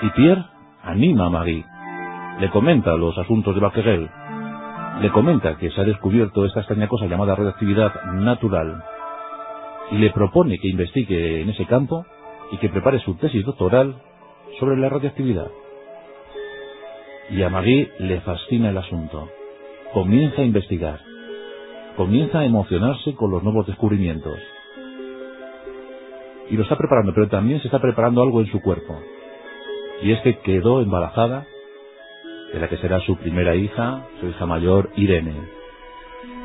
Y 0.02 0.10
Pierre 0.10 0.44
anima 0.82 1.26
a 1.26 1.30
Marie. 1.30 1.64
Le 2.40 2.50
comenta 2.50 2.96
los 2.96 3.16
asuntos 3.18 3.54
de 3.54 3.60
Becquerel. 3.60 4.08
Le 5.00 5.10
comenta 5.10 5.56
que 5.56 5.70
se 5.70 5.80
ha 5.80 5.84
descubierto 5.84 6.44
esta 6.44 6.60
extraña 6.60 6.88
cosa 6.88 7.06
llamada 7.06 7.34
radioactividad 7.34 7.92
natural. 8.14 8.82
Y 9.90 9.98
le 9.98 10.10
propone 10.10 10.58
que 10.58 10.68
investigue 10.68 11.42
en 11.42 11.50
ese 11.50 11.66
campo 11.66 12.04
y 12.52 12.58
que 12.58 12.68
prepare 12.68 13.00
su 13.00 13.14
tesis 13.14 13.44
doctoral 13.44 13.96
sobre 14.58 14.76
la 14.76 14.88
radioactividad. 14.88 15.48
Y 17.30 17.42
a 17.42 17.50
Marie 17.50 17.92
le 17.98 18.20
fascina 18.22 18.70
el 18.70 18.78
asunto. 18.78 19.28
Comienza 19.92 20.40
a 20.40 20.44
investigar. 20.44 21.00
Comienza 21.96 22.38
a 22.38 22.44
emocionarse 22.44 23.14
con 23.14 23.30
los 23.30 23.42
nuevos 23.42 23.66
descubrimientos 23.66 24.38
y 26.50 26.56
lo 26.56 26.62
está 26.62 26.76
preparando, 26.76 27.12
pero 27.14 27.28
también 27.28 27.60
se 27.60 27.68
está 27.68 27.78
preparando 27.78 28.22
algo 28.22 28.40
en 28.40 28.46
su 28.46 28.60
cuerpo. 28.60 28.98
Y 30.02 30.12
es 30.12 30.20
que 30.20 30.38
quedó 30.38 30.80
embarazada 30.80 31.46
de 32.52 32.60
la 32.60 32.68
que 32.68 32.78
será 32.78 33.00
su 33.00 33.16
primera 33.16 33.54
hija, 33.54 34.06
su 34.20 34.28
hija 34.28 34.46
mayor, 34.46 34.90
Irene. 34.96 35.34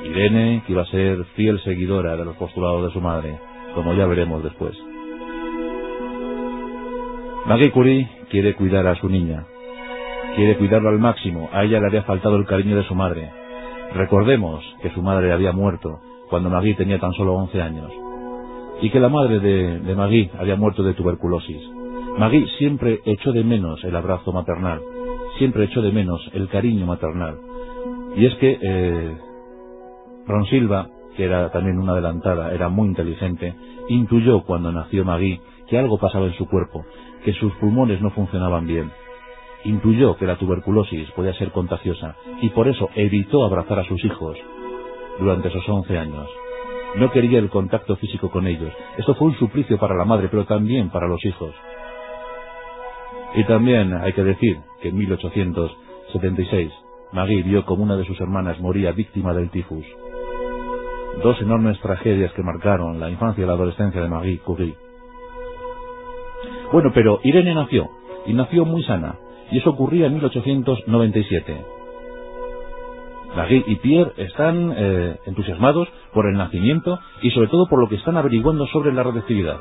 Irene, 0.04 0.64
que 0.66 0.74
iba 0.74 0.82
a 0.82 0.88
ser 0.88 1.24
fiel 1.36 1.62
seguidora 1.62 2.18
de 2.18 2.26
los 2.26 2.36
postulados 2.36 2.86
de 2.86 2.92
su 2.92 3.00
madre, 3.00 3.40
como 3.74 3.94
ya 3.94 4.06
veremos 4.06 4.44
después. 4.44 4.76
Marie 7.46 7.72
Curie 7.72 8.10
quiere 8.30 8.56
cuidar 8.56 8.88
a 8.88 8.96
su 8.96 9.10
niña, 9.10 9.46
quiere 10.36 10.58
cuidarlo 10.58 10.90
al 10.90 11.00
máximo, 11.00 11.50
a 11.54 11.64
ella 11.64 11.80
le 11.80 11.88
había 11.88 12.04
faltado 12.04 12.36
el 12.36 12.46
cariño 12.46 12.76
de 12.76 12.84
su 12.84 12.96
madre. 12.96 13.32
Recordemos 13.94 14.64
que 14.82 14.90
su 14.92 15.02
madre 15.02 15.32
había 15.32 15.52
muerto 15.52 16.00
cuando 16.30 16.50
Marie 16.50 16.76
tenía 16.76 17.00
tan 17.00 17.14
solo 17.14 17.34
11 17.34 17.62
años 17.62 18.03
y 18.82 18.90
que 18.90 19.00
la 19.00 19.10
madre 19.10 19.40
de, 19.40 19.80
de 19.80 19.96
Magui 19.96 20.30
había 20.38 20.56
muerto 20.56 20.84
de 20.84 20.94
tuberculosis. 20.94 21.62
Magui 22.18 22.46
siempre 22.58 23.00
echó 23.06 23.32
de 23.32 23.44
menos 23.44 23.84
el 23.84 23.96
abrazo 23.96 24.32
maternal, 24.32 24.82
siempre 25.38 25.66
echó 25.66 25.82
de 25.82 25.92
menos 25.92 26.22
el 26.34 26.48
cariño 26.50 26.86
maternal. 26.86 27.40
Y 28.16 28.26
es 28.26 28.36
que 28.36 28.60
eh, 28.62 29.18
Ron 30.28 30.46
Silva, 30.46 30.90
que 31.16 31.26
era 31.26 31.52
también 31.52 31.80
una 31.80 31.94
adelantada, 31.94 32.54
era 32.54 32.70
muy 32.70 32.88
inteligente, 32.88 33.56
intuyó 33.90 34.44
cuando 34.44 34.72
nació 34.72 35.06
Magui 35.06 35.40
que 35.68 35.78
algo 35.78 35.98
pasaba 35.98 36.28
en 36.28 36.34
su 36.34 36.48
cuerpo, 36.48 36.86
que 37.26 37.34
sus 37.34 37.54
pulmones 37.54 38.02
no 38.02 38.12
funcionaban 38.12 38.68
bien. 38.68 38.92
Intuyó 39.64 40.18
que 40.18 40.28
la 40.28 40.38
tuberculosis 40.38 41.10
podía 41.12 41.34
ser 41.34 41.52
contagiosa 41.52 42.16
y 42.42 42.50
por 42.50 42.68
eso 42.68 42.90
evitó 42.96 43.46
abrazar 43.46 43.80
a 43.80 43.88
sus 43.88 44.04
hijos 44.04 44.38
durante 45.20 45.48
esos 45.48 45.68
11 45.68 45.98
años. 45.98 46.43
No 46.96 47.12
quería 47.12 47.40
el 47.40 47.50
contacto 47.50 47.96
físico 47.96 48.30
con 48.30 48.46
ellos. 48.48 48.72
Esto 48.98 49.16
fue 49.16 49.28
un 49.30 49.38
suplicio 49.38 49.80
para 49.80 49.96
la 49.96 50.06
madre, 50.06 50.28
pero 50.30 50.46
también 50.46 50.90
para 50.90 51.08
los 51.08 51.24
hijos. 51.26 51.54
Y 53.36 53.44
también 53.46 53.94
hay 53.96 54.14
que 54.14 54.24
decir 54.24 54.58
que 54.82 54.90
en 54.90 54.98
1876 54.98 56.72
Marie 57.14 57.44
vio 57.44 57.66
como 57.66 57.84
una 57.84 57.96
de 57.96 58.06
sus 58.06 58.20
hermanas 58.22 58.60
moría 58.60 58.92
víctima 58.92 59.34
del 59.34 59.50
tifus. 59.50 59.86
Dos 61.24 61.40
enormes 61.42 61.80
tragedias 61.80 62.32
que 62.34 62.44
marcaron 62.44 63.00
la 63.00 63.10
infancia 63.10 63.44
y 63.44 63.48
la 63.48 63.54
adolescencia 63.54 64.02
de 64.02 64.10
Marie 64.10 64.40
Curie. 64.40 64.76
Bueno, 66.72 66.92
pero 66.94 67.20
Irene 67.24 67.54
nació, 67.54 67.90
y 68.26 68.34
nació 68.34 68.66
muy 68.66 68.84
sana, 68.84 69.20
y 69.52 69.60
eso 69.60 69.70
ocurría 69.70 70.08
en 70.08 70.14
1897. 70.14 71.83
Marie 73.36 73.64
y 73.66 73.76
Pierre 73.78 74.14
están 74.18 74.74
eh, 74.76 75.18
entusiasmados 75.26 75.88
por 76.14 76.28
el 76.28 76.38
nacimiento 76.38 77.00
y 77.22 77.32
sobre 77.32 77.48
todo 77.48 77.68
por 77.68 77.80
lo 77.80 77.90
que 77.90 77.96
están 77.96 78.18
averiguando 78.18 78.68
sobre 78.68 78.94
la 78.94 79.04
radioactividad. 79.04 79.58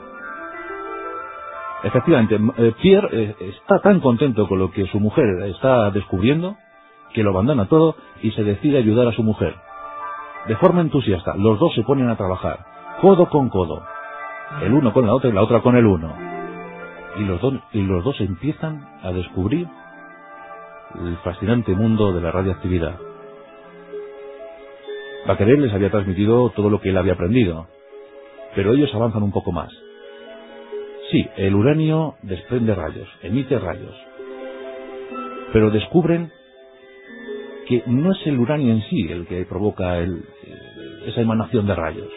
Efectivamente, 1.85 2.39
eh, 2.59 2.75
Pierre 2.81 3.09
eh, 3.13 3.37
está 3.41 3.81
tan 3.81 4.01
contento 4.01 4.47
con 4.47 4.59
lo 4.59 4.71
que 4.71 4.87
su 4.87 5.01
mujer 5.01 5.27
está 5.47 5.91
descubriendo 5.91 6.57
que 7.13 7.23
lo 7.23 7.31
abandona 7.31 7.67
todo 7.67 7.97
y 8.23 8.31
se 8.33 8.45
decide 8.45 8.79
ayudar 8.79 9.09
a 9.09 9.13
su 9.13 9.23
mujer. 9.23 9.55
De 10.47 10.57
forma 10.57 10.81
entusiasta, 10.81 11.35
los 11.37 11.59
dos 11.59 11.75
se 11.75 11.83
ponen 11.83 12.09
a 12.09 12.17
trabajar, 12.17 12.61
codo 13.01 13.29
con 13.29 13.49
codo, 13.49 13.83
el 14.63 14.73
uno 14.73 14.93
con 14.93 15.07
la 15.07 15.15
otra 15.15 15.31
y 15.31 15.33
la 15.33 15.43
otra 15.43 15.61
con 15.61 15.77
el 15.77 15.87
uno. 15.87 16.15
Y 17.19 17.25
los, 17.25 17.41
y 17.73 17.83
los 17.83 18.05
dos 18.05 18.21
empiezan 18.21 18.89
a 19.03 19.13
descubrir 19.13 19.69
el 20.99 21.17
fascinante 21.19 21.75
mundo 21.75 22.13
de 22.13 22.21
la 22.21 22.31
radioactividad. 22.31 23.12
Becquerel 25.27 25.63
les 25.63 25.73
había 25.73 25.91
transmitido 25.91 26.51
todo 26.51 26.69
lo 26.69 26.81
que 26.81 26.91
él 26.91 26.97
había 26.97 27.13
aprendido, 27.13 27.69
pero 28.55 28.73
ellos 28.75 28.93
avanzan 28.95 29.23
un 29.23 29.33
poco 29.33 29.53
más. 29.53 29.71
Sí, 31.11 31.29
el 31.37 31.55
uranio 31.55 32.17
desprende 32.23 32.75
rayos, 32.75 33.09
emite 33.23 33.59
rayos, 33.59 33.95
pero 35.53 35.71
descubren 35.71 36.33
que 37.69 37.83
no 37.87 38.13
es 38.13 38.27
el 38.27 38.39
uranio 38.39 38.73
en 38.73 38.83
sí 38.83 39.07
el 39.11 39.27
que 39.27 39.45
provoca 39.45 40.01
esa 40.01 41.21
emanación 41.21 41.67
de 41.67 41.75
rayos, 41.75 42.09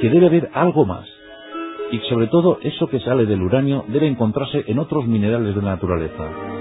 que 0.00 0.08
debe 0.08 0.26
haber 0.26 0.50
algo 0.54 0.86
más, 0.86 1.06
y 1.90 1.98
sobre 2.08 2.28
todo 2.28 2.58
eso 2.62 2.88
que 2.88 3.00
sale 3.00 3.26
del 3.26 3.42
uranio 3.42 3.84
debe 3.88 4.06
encontrarse 4.06 4.64
en 4.66 4.78
otros 4.78 5.06
minerales 5.06 5.54
de 5.54 5.62
la 5.62 5.70
naturaleza. 5.70 6.55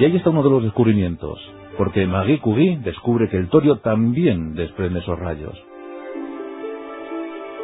Y 0.00 0.04
ahí 0.06 0.16
está 0.16 0.30
uno 0.30 0.42
de 0.42 0.48
los 0.48 0.62
descubrimientos, 0.62 1.38
porque 1.76 2.06
Marie 2.06 2.40
Curie 2.40 2.78
descubre 2.82 3.28
que 3.28 3.36
el 3.36 3.50
torio 3.50 3.80
también 3.80 4.54
desprende 4.54 5.00
esos 5.00 5.18
rayos. 5.18 5.52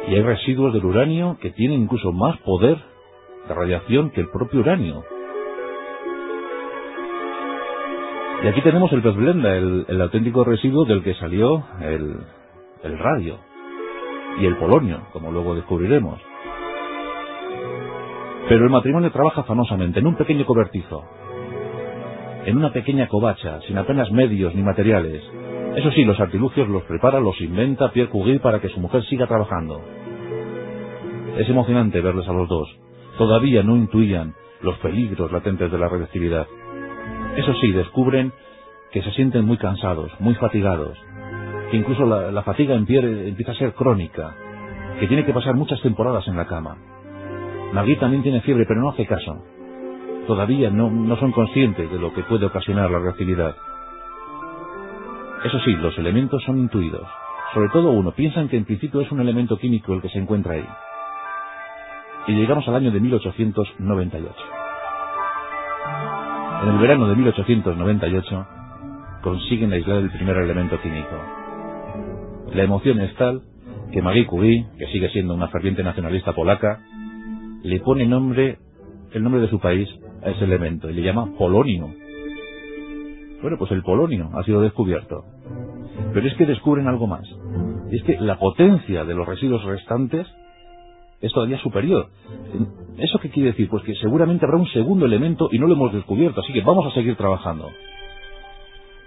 Y 0.07 0.13
hay 0.13 0.21
residuos 0.21 0.71
del 0.71 0.85
uranio 0.85 1.39
que 1.41 1.49
tienen 1.49 1.81
incluso 1.81 2.11
más 2.11 2.37
poder 2.41 2.77
de 3.47 3.53
radiación 3.55 4.11
que 4.11 4.21
el 4.21 4.29
propio 4.29 4.59
uranio. 4.59 5.03
Y 8.43 8.47
aquí 8.47 8.61
tenemos 8.61 8.93
el 8.93 9.01
pez 9.01 9.15
blenda, 9.15 9.55
el, 9.55 9.99
auténtico 9.99 10.43
residuo 10.43 10.85
del 10.85 11.01
que 11.01 11.15
salió 11.15 11.65
el, 11.81 12.17
el 12.83 12.99
radio 12.99 13.39
y 14.39 14.45
el 14.45 14.57
polonio, 14.57 15.07
como 15.11 15.31
luego 15.31 15.55
descubriremos. 15.55 16.21
Pero 18.47 18.63
el 18.63 18.69
matrimonio 18.69 19.11
trabaja 19.11 19.41
afanosamente 19.41 20.01
en 20.01 20.05
un 20.05 20.15
pequeño 20.15 20.45
cobertizo, 20.45 21.03
en 22.47 22.55
una 22.55 22.71
pequeña 22.71 23.09
covacha, 23.09 23.59
sin 23.67 23.77
apenas 23.77 24.09
medios 24.09 24.55
ni 24.55 24.63
materiales. 24.63 25.21
Eso 25.75 25.91
sí, 25.91 26.05
los 26.05 26.17
artilugios 26.17 26.69
los 26.69 26.83
prepara, 26.83 27.19
los 27.19 27.39
inventa 27.41 27.91
Pierre 27.91 28.09
Curie 28.09 28.39
para 28.39 28.61
que 28.61 28.69
su 28.69 28.79
mujer 28.79 29.03
siga 29.03 29.27
trabajando. 29.27 29.81
Es 31.37 31.49
emocionante 31.49 31.99
verles 31.99 32.25
a 32.25 32.31
los 32.31 32.47
dos. 32.47 32.73
Todavía 33.17 33.63
no 33.63 33.75
intuían 33.75 34.33
los 34.61 34.77
peligros 34.77 35.29
latentes 35.29 35.69
de 35.69 35.77
la 35.77 35.89
radioactividad. 35.89 36.47
Eso 37.35 37.53
sí, 37.55 37.73
descubren 37.73 38.31
que 38.93 39.01
se 39.01 39.11
sienten 39.11 39.43
muy 39.43 39.57
cansados, 39.57 40.09
muy 40.21 40.35
fatigados, 40.35 40.97
que 41.69 41.75
incluso 41.75 42.05
la, 42.05 42.43
fatiga 42.43 42.75
en 42.75 42.85
Pierre 42.85 43.27
empieza 43.27 43.51
a 43.51 43.55
ser 43.55 43.73
crónica, 43.73 44.33
que 45.01 45.07
tiene 45.07 45.25
que 45.25 45.33
pasar 45.33 45.55
muchas 45.55 45.81
temporadas 45.81 46.25
en 46.29 46.37
la 46.37 46.47
cama. 46.47 46.77
Maggie 47.73 47.97
también 47.97 48.23
tiene 48.23 48.39
fiebre, 48.39 48.63
pero 48.65 48.79
no 48.79 48.91
hace 48.91 49.05
caso. 49.05 49.43
Todavía 50.27 50.69
no, 50.69 50.91
no 50.91 51.15
son 51.17 51.31
conscientes 51.31 51.89
de 51.89 51.97
lo 51.97 52.13
que 52.13 52.23
puede 52.23 52.45
ocasionar 52.45 52.91
la 52.91 52.99
reactividad. 52.99 53.55
Eso 55.45 55.59
sí, 55.61 55.71
los 55.75 55.97
elementos 55.97 56.43
son 56.43 56.57
intuidos. 56.57 57.07
Sobre 57.53 57.69
todo 57.69 57.91
uno, 57.91 58.11
piensan 58.11 58.49
que 58.49 58.57
en 58.57 58.65
principio 58.65 58.99
es 58.99 59.09
un 59.09 59.21
elemento 59.21 59.57
químico 59.57 59.93
el 59.93 60.01
que 60.01 60.09
se 60.09 60.19
encuentra 60.19 60.55
ahí. 60.55 60.67
Y 62.27 62.33
llegamos 62.33 62.67
al 62.67 62.75
año 62.75 62.91
de 62.91 62.99
1898. 62.99 64.35
En 66.63 66.69
el 66.69 66.77
verano 66.79 67.07
de 67.07 67.15
1898 67.15 68.47
consiguen 69.21 69.71
aislar 69.71 69.99
el 69.99 70.11
primer 70.11 70.35
elemento 70.37 70.77
químico. 70.81 71.15
La 72.53 72.63
emoción 72.63 72.99
es 72.99 73.15
tal 73.15 73.43
que 73.93 74.01
Marie 74.01 74.25
Curie, 74.25 74.65
que 74.77 74.87
sigue 74.87 75.09
siendo 75.09 75.33
una 75.33 75.47
ferviente 75.47 75.83
nacionalista 75.83 76.33
polaca, 76.33 76.81
le 77.63 77.79
pone 77.79 78.05
nombre, 78.05 78.57
el 79.13 79.23
nombre 79.23 79.39
de 79.39 79.49
su 79.49 79.59
país 79.59 79.87
a 80.23 80.29
ese 80.29 80.43
elemento 80.45 80.89
y 80.89 80.93
le 80.93 81.03
llama 81.03 81.33
polonio. 81.37 81.89
Bueno, 83.41 83.57
pues 83.57 83.71
el 83.71 83.83
polonio 83.83 84.29
ha 84.33 84.43
sido 84.43 84.61
descubierto. 84.61 85.23
Pero 86.13 86.27
es 86.27 86.33
que 86.35 86.45
descubren 86.45 86.87
algo 86.87 87.07
más. 87.07 87.27
es 87.91 88.03
que 88.03 88.17
la 88.19 88.39
potencia 88.39 89.05
de 89.05 89.13
los 89.13 89.27
residuos 89.27 89.63
restantes 89.63 90.27
es 91.21 91.31
todavía 91.33 91.57
superior. 91.59 92.09
¿Eso 92.97 93.19
qué 93.19 93.29
quiere 93.29 93.51
decir? 93.51 93.69
Pues 93.69 93.83
que 93.83 93.95
seguramente 93.95 94.45
habrá 94.45 94.57
un 94.57 94.67
segundo 94.67 95.05
elemento 95.05 95.49
y 95.51 95.59
no 95.59 95.67
lo 95.67 95.73
hemos 95.73 95.93
descubierto, 95.93 96.41
así 96.41 96.53
que 96.53 96.61
vamos 96.61 96.85
a 96.85 96.95
seguir 96.95 97.15
trabajando. 97.15 97.69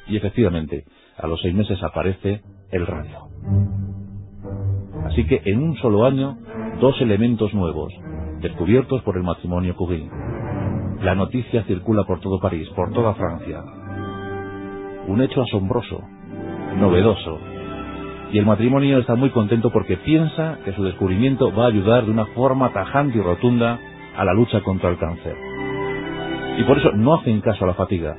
Y 0.07 0.17
efectivamente, 0.17 0.85
a 1.19 1.27
los 1.27 1.41
seis 1.41 1.55
meses 1.55 1.83
aparece 1.83 2.43
el 2.71 2.87
radio. 2.87 3.29
Así 5.07 5.27
que 5.27 5.43
en 5.45 5.63
un 5.63 5.77
solo 5.77 6.05
año, 6.05 6.39
dos 6.81 7.01
elementos 7.01 7.53
nuevos, 7.55 7.93
descubiertos 8.41 9.03
por 9.03 9.17
el 9.17 9.23
matrimonio 9.23 9.77
Curie. 9.77 10.09
La 11.01 11.15
noticia 11.15 11.65
circula 11.65 12.05
por 12.05 12.21
todo 12.21 12.39
París, 12.41 12.69
por 12.77 12.93
toda 12.93 13.15
Francia. 13.15 13.63
Un 15.07 15.23
hecho 15.23 15.41
asombroso, 15.41 16.03
novedoso. 16.77 17.39
Y 18.33 18.39
el 18.39 18.45
matrimonio 18.45 18.99
está 18.99 19.15
muy 19.15 19.31
contento 19.31 19.71
porque 19.71 19.97
piensa 19.97 20.59
que 20.65 20.75
su 20.75 20.85
descubrimiento 20.85 21.55
va 21.55 21.65
a 21.65 21.69
ayudar 21.69 22.05
de 22.05 22.11
una 22.11 22.27
forma 22.27 22.73
tajante 22.75 23.17
y 23.17 23.23
rotunda 23.23 23.81
a 24.15 24.25
la 24.27 24.35
lucha 24.35 24.61
contra 24.61 24.91
el 24.91 24.99
cáncer. 24.99 25.37
Y 26.59 26.65
por 26.65 26.77
eso 26.77 26.93
no 26.93 27.15
hacen 27.15 27.41
caso 27.41 27.65
a 27.65 27.69
la 27.69 27.75
fatiga, 27.75 28.19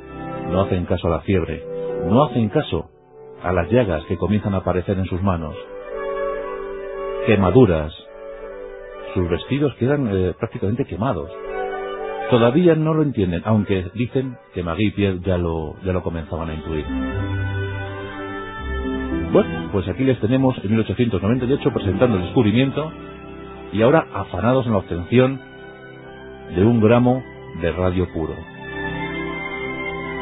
no 0.49 0.61
hacen 0.61 0.85
caso 0.85 1.07
a 1.07 1.11
la 1.11 1.19
fiebre, 1.21 1.63
no 2.09 2.23
hacen 2.23 2.49
caso 2.49 2.89
a 3.43 3.53
las 3.53 3.69
llagas 3.69 4.03
que 4.05 4.17
comienzan 4.17 4.55
a 4.55 4.57
aparecer 4.57 4.97
en 4.97 5.05
sus 5.05 5.21
manos. 5.21 5.55
Quemaduras. 7.27 7.93
Sus 9.13 9.29
vestidos 9.29 9.75
quedan 9.75 10.09
eh, 10.11 10.33
prácticamente 10.39 10.85
quemados. 10.85 11.29
Todavía 12.31 12.75
no 12.75 12.93
lo 12.93 13.03
entienden, 13.03 13.41
aunque 13.43 13.91
dicen 13.93 14.37
que 14.53 14.63
Marie 14.63 14.87
y 14.87 14.91
Pierre 14.91 15.19
ya 15.19 15.37
lo, 15.37 15.75
ya 15.83 15.91
lo 15.91 16.01
comenzaban 16.01 16.49
a 16.49 16.53
intuir. 16.53 16.85
Bueno, 19.33 19.69
pues 19.73 19.85
aquí 19.89 20.05
les 20.05 20.17
tenemos 20.21 20.57
en 20.63 20.71
1898 20.71 21.73
presentando 21.73 22.15
el 22.15 22.23
descubrimiento 22.23 22.89
y 23.73 23.81
ahora 23.81 24.07
afanados 24.13 24.65
en 24.65 24.71
la 24.71 24.77
obtención 24.77 25.41
de 26.55 26.63
un 26.63 26.79
gramo 26.79 27.21
de 27.61 27.71
radio 27.73 28.07
puro. 28.13 28.33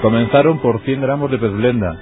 Comenzaron 0.01 0.59
por 0.61 0.81
100 0.81 1.01
gramos 1.01 1.29
de 1.29 1.37
pezblenda. 1.37 2.01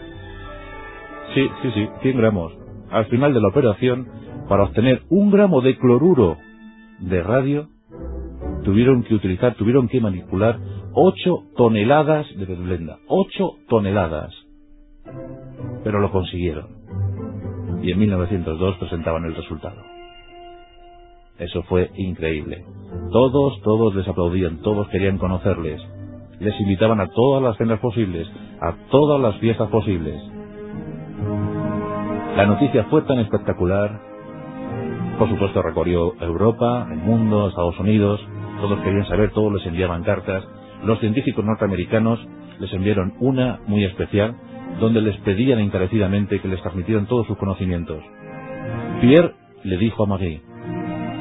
Sí, 1.34 1.50
sí, 1.62 1.72
sí, 1.74 1.90
100 2.02 2.18
gramos. 2.18 2.54
Al 2.92 3.08
final 3.08 3.34
de 3.34 3.42
la 3.42 3.50
operación, 3.50 4.08
para 4.48 4.64
obtener 4.64 5.02
un 5.10 5.32
gramo 5.32 5.60
de 5.60 5.78
cloruro 5.78 6.38
de 7.00 7.24
radio, 7.24 7.68
tuvieron 8.68 9.04
que 9.04 9.16
utilizar, 9.16 9.56
tuvieron 9.56 9.88
que 9.88 10.02
manipular 10.02 10.60
8 10.92 11.44
toneladas 11.56 12.28
de 12.38 12.46
pezblenda. 12.46 13.00
8 13.08 13.52
toneladas. 13.68 14.34
Pero 15.84 16.00
lo 16.00 16.12
consiguieron. 16.12 16.68
Y 17.82 17.92
en 17.92 18.00
1902 18.00 18.76
presentaban 18.78 19.24
el 19.24 19.36
resultado. 19.36 19.82
Eso 21.40 21.64
fue 21.64 21.92
increíble. 21.96 22.66
Todos, 23.12 23.62
todos 23.62 23.96
les 23.96 24.06
aplaudían, 24.06 24.62
todos 24.62 24.90
querían 24.90 25.18
conocerles 25.18 25.82
les 26.40 26.60
invitaban 26.60 27.00
a 27.00 27.08
todas 27.08 27.42
las 27.42 27.58
cenas 27.58 27.80
posibles, 27.80 28.28
a 28.62 28.74
todas 28.92 29.20
las 29.20 29.36
fiestas 29.38 29.70
posibles. 29.70 30.22
La 32.36 32.46
noticia 32.46 32.84
fue 32.86 33.02
tan 33.04 33.20
espectacular, 33.20 34.00
por 35.18 35.30
supuesto 35.30 35.62
recorrió 35.62 36.14
Europa, 36.22 36.88
el 36.92 37.00
mundo, 37.00 37.50
Estados 37.50 37.80
Unidos, 37.80 38.20
todos 38.62 38.80
querían 38.82 39.06
saber, 39.08 39.32
todos 39.32 39.54
les 39.54 39.66
enviaban 39.66 40.04
cartas. 40.04 40.44
Los 40.84 41.00
científicos 41.00 41.44
norteamericanos 41.44 42.20
les 42.60 42.72
enviaron 42.74 43.14
una 43.20 43.60
muy 43.68 43.84
especial, 43.86 44.36
donde 44.80 45.02
les 45.02 45.18
pedían 45.18 45.60
encarecidamente 45.60 46.40
que 46.40 46.48
les 46.48 46.62
transmitieran 46.62 47.08
todos 47.08 47.28
sus 47.28 47.38
conocimientos. 47.38 48.04
Pierre 49.02 49.34
le 49.64 49.78
dijo 49.78 50.04
a 50.04 50.08
Marie, 50.08 50.42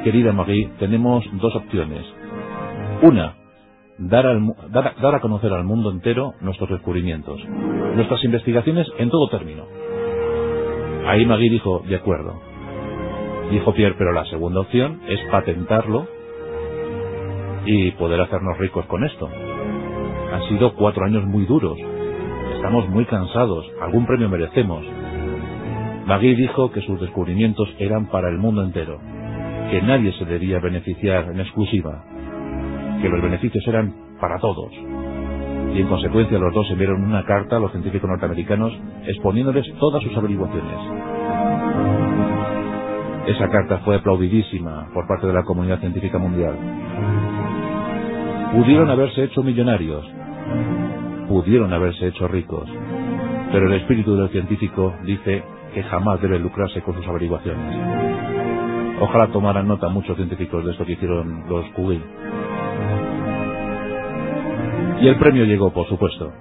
querida 0.04 0.32
Marie, 0.32 0.70
tenemos 0.78 1.24
dos 1.40 1.54
opciones. 1.54 2.04
Una, 3.02 3.34
dar, 3.98 4.26
a 5.14 5.20
conocer 5.20 5.52
al 5.52 5.64
mundo 5.64 5.90
entero 5.90 6.34
nuestros 6.40 6.70
descubrimientos, 6.70 7.40
nuestras 7.94 8.22
investigaciones 8.24 8.86
en 8.98 9.10
todo 9.10 9.28
término. 9.28 9.64
Ahí 11.06 11.24
Magui 11.24 11.48
dijo, 11.48 11.82
de 11.86 11.96
acuerdo. 11.96 12.40
Dijo 13.50 13.72
Pierre, 13.74 13.94
pero 13.96 14.12
la 14.12 14.24
segunda 14.24 14.60
opción 14.60 15.00
es 15.06 15.20
patentarlo 15.30 16.08
y 17.66 17.90
poder 17.92 18.20
hacernos 18.20 18.56
ricos 18.58 18.86
con 18.86 19.04
esto. 19.04 19.28
Han 20.32 20.48
sido 20.48 20.74
cuatro 20.74 21.04
años 21.04 21.24
muy 21.26 21.44
duros. 21.44 21.76
Estamos 22.54 22.88
muy 22.88 23.04
cansados. 23.04 23.66
Algún 23.80 24.06
premio 24.06 24.28
merecemos. 24.28 24.84
Magui 26.06 26.36
dijo 26.36 26.70
que 26.70 26.80
sus 26.82 27.00
descubrimientos 27.00 27.68
eran 27.78 28.06
para 28.06 28.28
el 28.28 28.38
mundo 28.38 28.62
entero, 28.62 29.00
que 29.70 29.82
nadie 29.82 30.12
se 30.12 30.24
debía 30.24 30.60
beneficiar 30.60 31.30
en 31.32 31.40
exclusiva, 31.40 32.04
que 33.02 33.08
los 33.08 33.20
beneficios 33.20 33.66
eran 33.66 33.92
para 34.20 34.38
todos. 34.38 34.72
Y 35.74 35.80
en 35.80 35.88
consecuencia 35.88 36.38
los 36.38 36.54
dos 36.54 36.70
enviaron 36.70 37.02
una 37.02 37.24
carta 37.24 37.56
a 37.56 37.58
los 37.58 37.72
científicos 37.72 38.08
norteamericanos 38.08 38.72
exponiéndoles 39.04 39.66
todas 39.80 40.00
sus 40.04 40.16
averiguaciones. 40.16 41.06
Esa 43.26 43.48
carta 43.48 43.78
fue 43.78 43.96
aplaudidísima 43.96 44.86
por 44.94 45.08
parte 45.08 45.26
de 45.26 45.32
la 45.32 45.42
comunidad 45.42 45.80
científica 45.80 46.16
mundial. 46.18 46.54
Pudieron 48.52 48.90
haberse 48.90 49.24
hecho 49.24 49.42
millonarios, 49.42 50.04
pudieron 51.28 51.72
haberse 51.72 52.08
hecho 52.08 52.28
ricos, 52.28 52.68
pero 53.52 53.66
el 53.66 53.74
espíritu 53.74 54.16
del 54.16 54.30
científico 54.30 54.94
dice 55.04 55.42
que 55.74 55.82
jamás 55.82 56.20
debe 56.22 56.38
lucrarse 56.38 56.80
con 56.82 56.94
sus 56.94 57.06
averiguaciones. 57.06 57.76
Ojalá 59.00 59.26
tomaran 59.28 59.68
nota 59.68 59.88
muchos 59.88 60.16
científicos 60.16 60.64
de 60.64 60.70
esto 60.70 60.86
que 60.86 60.92
hicieron 60.92 61.44
los 61.48 61.66
Curie. 61.70 62.00
Y 65.02 65.08
el 65.08 65.16
premio 65.16 65.44
llegó, 65.44 65.70
por 65.70 65.86
supuesto. 65.88 66.32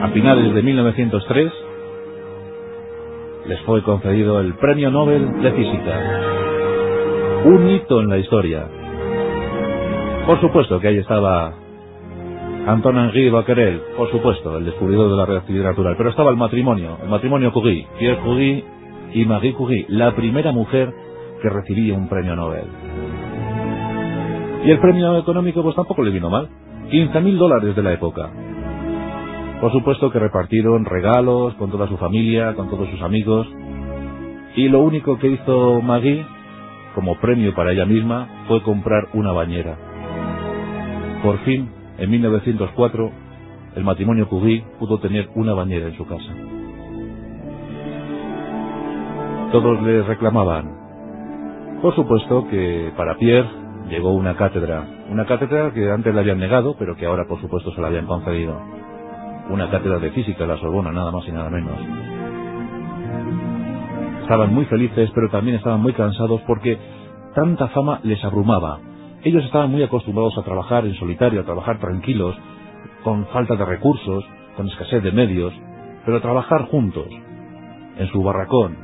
A 0.00 0.08
finales 0.08 0.54
de 0.54 0.62
1903 0.62 1.52
les 3.48 3.60
fue 3.60 3.82
concedido 3.82 4.40
el 4.40 4.54
Premio 4.54 4.90
Nobel 4.90 5.42
de 5.42 5.52
Física. 5.52 6.20
Un 7.44 7.70
hito 7.70 8.00
en 8.00 8.08
la 8.08 8.18
historia. 8.18 8.68
Por 10.26 10.40
supuesto 10.40 10.80
que 10.80 10.88
ahí 10.88 10.98
estaba 10.98 11.54
Anton-Henri 12.66 13.30
Becquerel, 13.30 13.80
por 13.96 14.10
supuesto, 14.10 14.58
el 14.58 14.64
descubridor 14.64 15.08
de 15.08 15.16
la 15.16 15.24
reactividad 15.24 15.66
natural, 15.66 15.94
pero 15.96 16.10
estaba 16.10 16.30
el 16.30 16.36
matrimonio, 16.36 16.98
el 17.00 17.08
matrimonio 17.08 17.52
Curie, 17.52 17.86
Pierre 17.96 18.20
Curie 18.22 18.64
y 19.14 19.24
Marie 19.24 19.54
Curie, 19.54 19.86
la 19.88 20.16
primera 20.16 20.50
mujer 20.50 20.92
que 21.40 21.48
recibía 21.48 21.94
un 21.94 22.08
premio 22.08 22.34
Nobel. 22.34 22.64
Y 24.64 24.70
el 24.72 24.80
premio 24.80 25.16
económico 25.16 25.62
pues 25.62 25.76
tampoco 25.76 26.02
le 26.02 26.10
vino 26.10 26.28
mal, 26.28 26.48
15.000 26.90 27.38
dólares 27.38 27.76
de 27.76 27.82
la 27.84 27.92
época. 27.92 28.28
Por 29.60 29.70
supuesto 29.70 30.10
que 30.10 30.18
repartieron 30.18 30.86
regalos 30.86 31.54
con 31.54 31.70
toda 31.70 31.86
su 31.86 31.98
familia, 31.98 32.54
con 32.54 32.68
todos 32.68 32.88
sus 32.90 33.00
amigos, 33.00 33.46
y 34.56 34.68
lo 34.68 34.80
único 34.80 35.20
que 35.20 35.28
hizo 35.28 35.80
Marie, 35.82 36.26
como 36.96 37.14
premio 37.20 37.54
para 37.54 37.70
ella 37.70 37.84
misma, 37.86 38.26
fue 38.48 38.60
comprar 38.62 39.06
una 39.12 39.30
bañera. 39.30 39.85
Por 41.22 41.38
fin, 41.44 41.70
en 41.98 42.10
1904, 42.10 43.10
el 43.76 43.84
matrimonio 43.84 44.28
Curie 44.28 44.64
pudo 44.78 44.98
tener 44.98 45.28
una 45.34 45.54
bañera 45.54 45.88
en 45.88 45.96
su 45.96 46.06
casa. 46.06 46.32
Todos 49.52 49.82
le 49.82 50.02
reclamaban. 50.02 50.76
Por 51.82 51.94
supuesto 51.94 52.48
que 52.48 52.92
para 52.96 53.16
Pierre 53.16 53.48
llegó 53.88 54.12
una 54.12 54.36
cátedra, 54.36 54.84
una 55.10 55.24
cátedra 55.24 55.72
que 55.72 55.90
antes 55.90 56.14
le 56.14 56.20
habían 56.20 56.38
negado, 56.38 56.74
pero 56.78 56.96
que 56.96 57.06
ahora 57.06 57.26
por 57.26 57.40
supuesto 57.40 57.72
se 57.72 57.80
la 57.80 57.88
habían 57.88 58.06
concedido. 58.06 58.60
Una 59.50 59.70
cátedra 59.70 59.98
de 59.98 60.10
física 60.10 60.44
en 60.44 60.50
la 60.50 60.56
Sorbona, 60.58 60.90
nada 60.90 61.12
más 61.12 61.26
y 61.28 61.32
nada 61.32 61.50
menos. 61.50 61.78
Estaban 64.22 64.52
muy 64.52 64.64
felices, 64.64 65.10
pero 65.14 65.28
también 65.30 65.56
estaban 65.56 65.80
muy 65.80 65.92
cansados 65.92 66.40
porque 66.46 66.76
tanta 67.34 67.68
fama 67.68 68.00
les 68.02 68.22
abrumaba, 68.24 68.80
ellos 69.26 69.44
estaban 69.44 69.72
muy 69.72 69.82
acostumbrados 69.82 70.38
a 70.38 70.44
trabajar 70.44 70.86
en 70.86 70.94
solitario, 70.94 71.40
a 71.40 71.44
trabajar 71.44 71.80
tranquilos, 71.80 72.36
con 73.02 73.26
falta 73.26 73.56
de 73.56 73.64
recursos, 73.64 74.24
con 74.56 74.68
escasez 74.68 75.02
de 75.02 75.10
medios, 75.10 75.52
pero 76.04 76.18
a 76.18 76.20
trabajar 76.20 76.66
juntos, 76.66 77.08
en 77.98 78.06
su 78.12 78.22
barracón, 78.22 78.76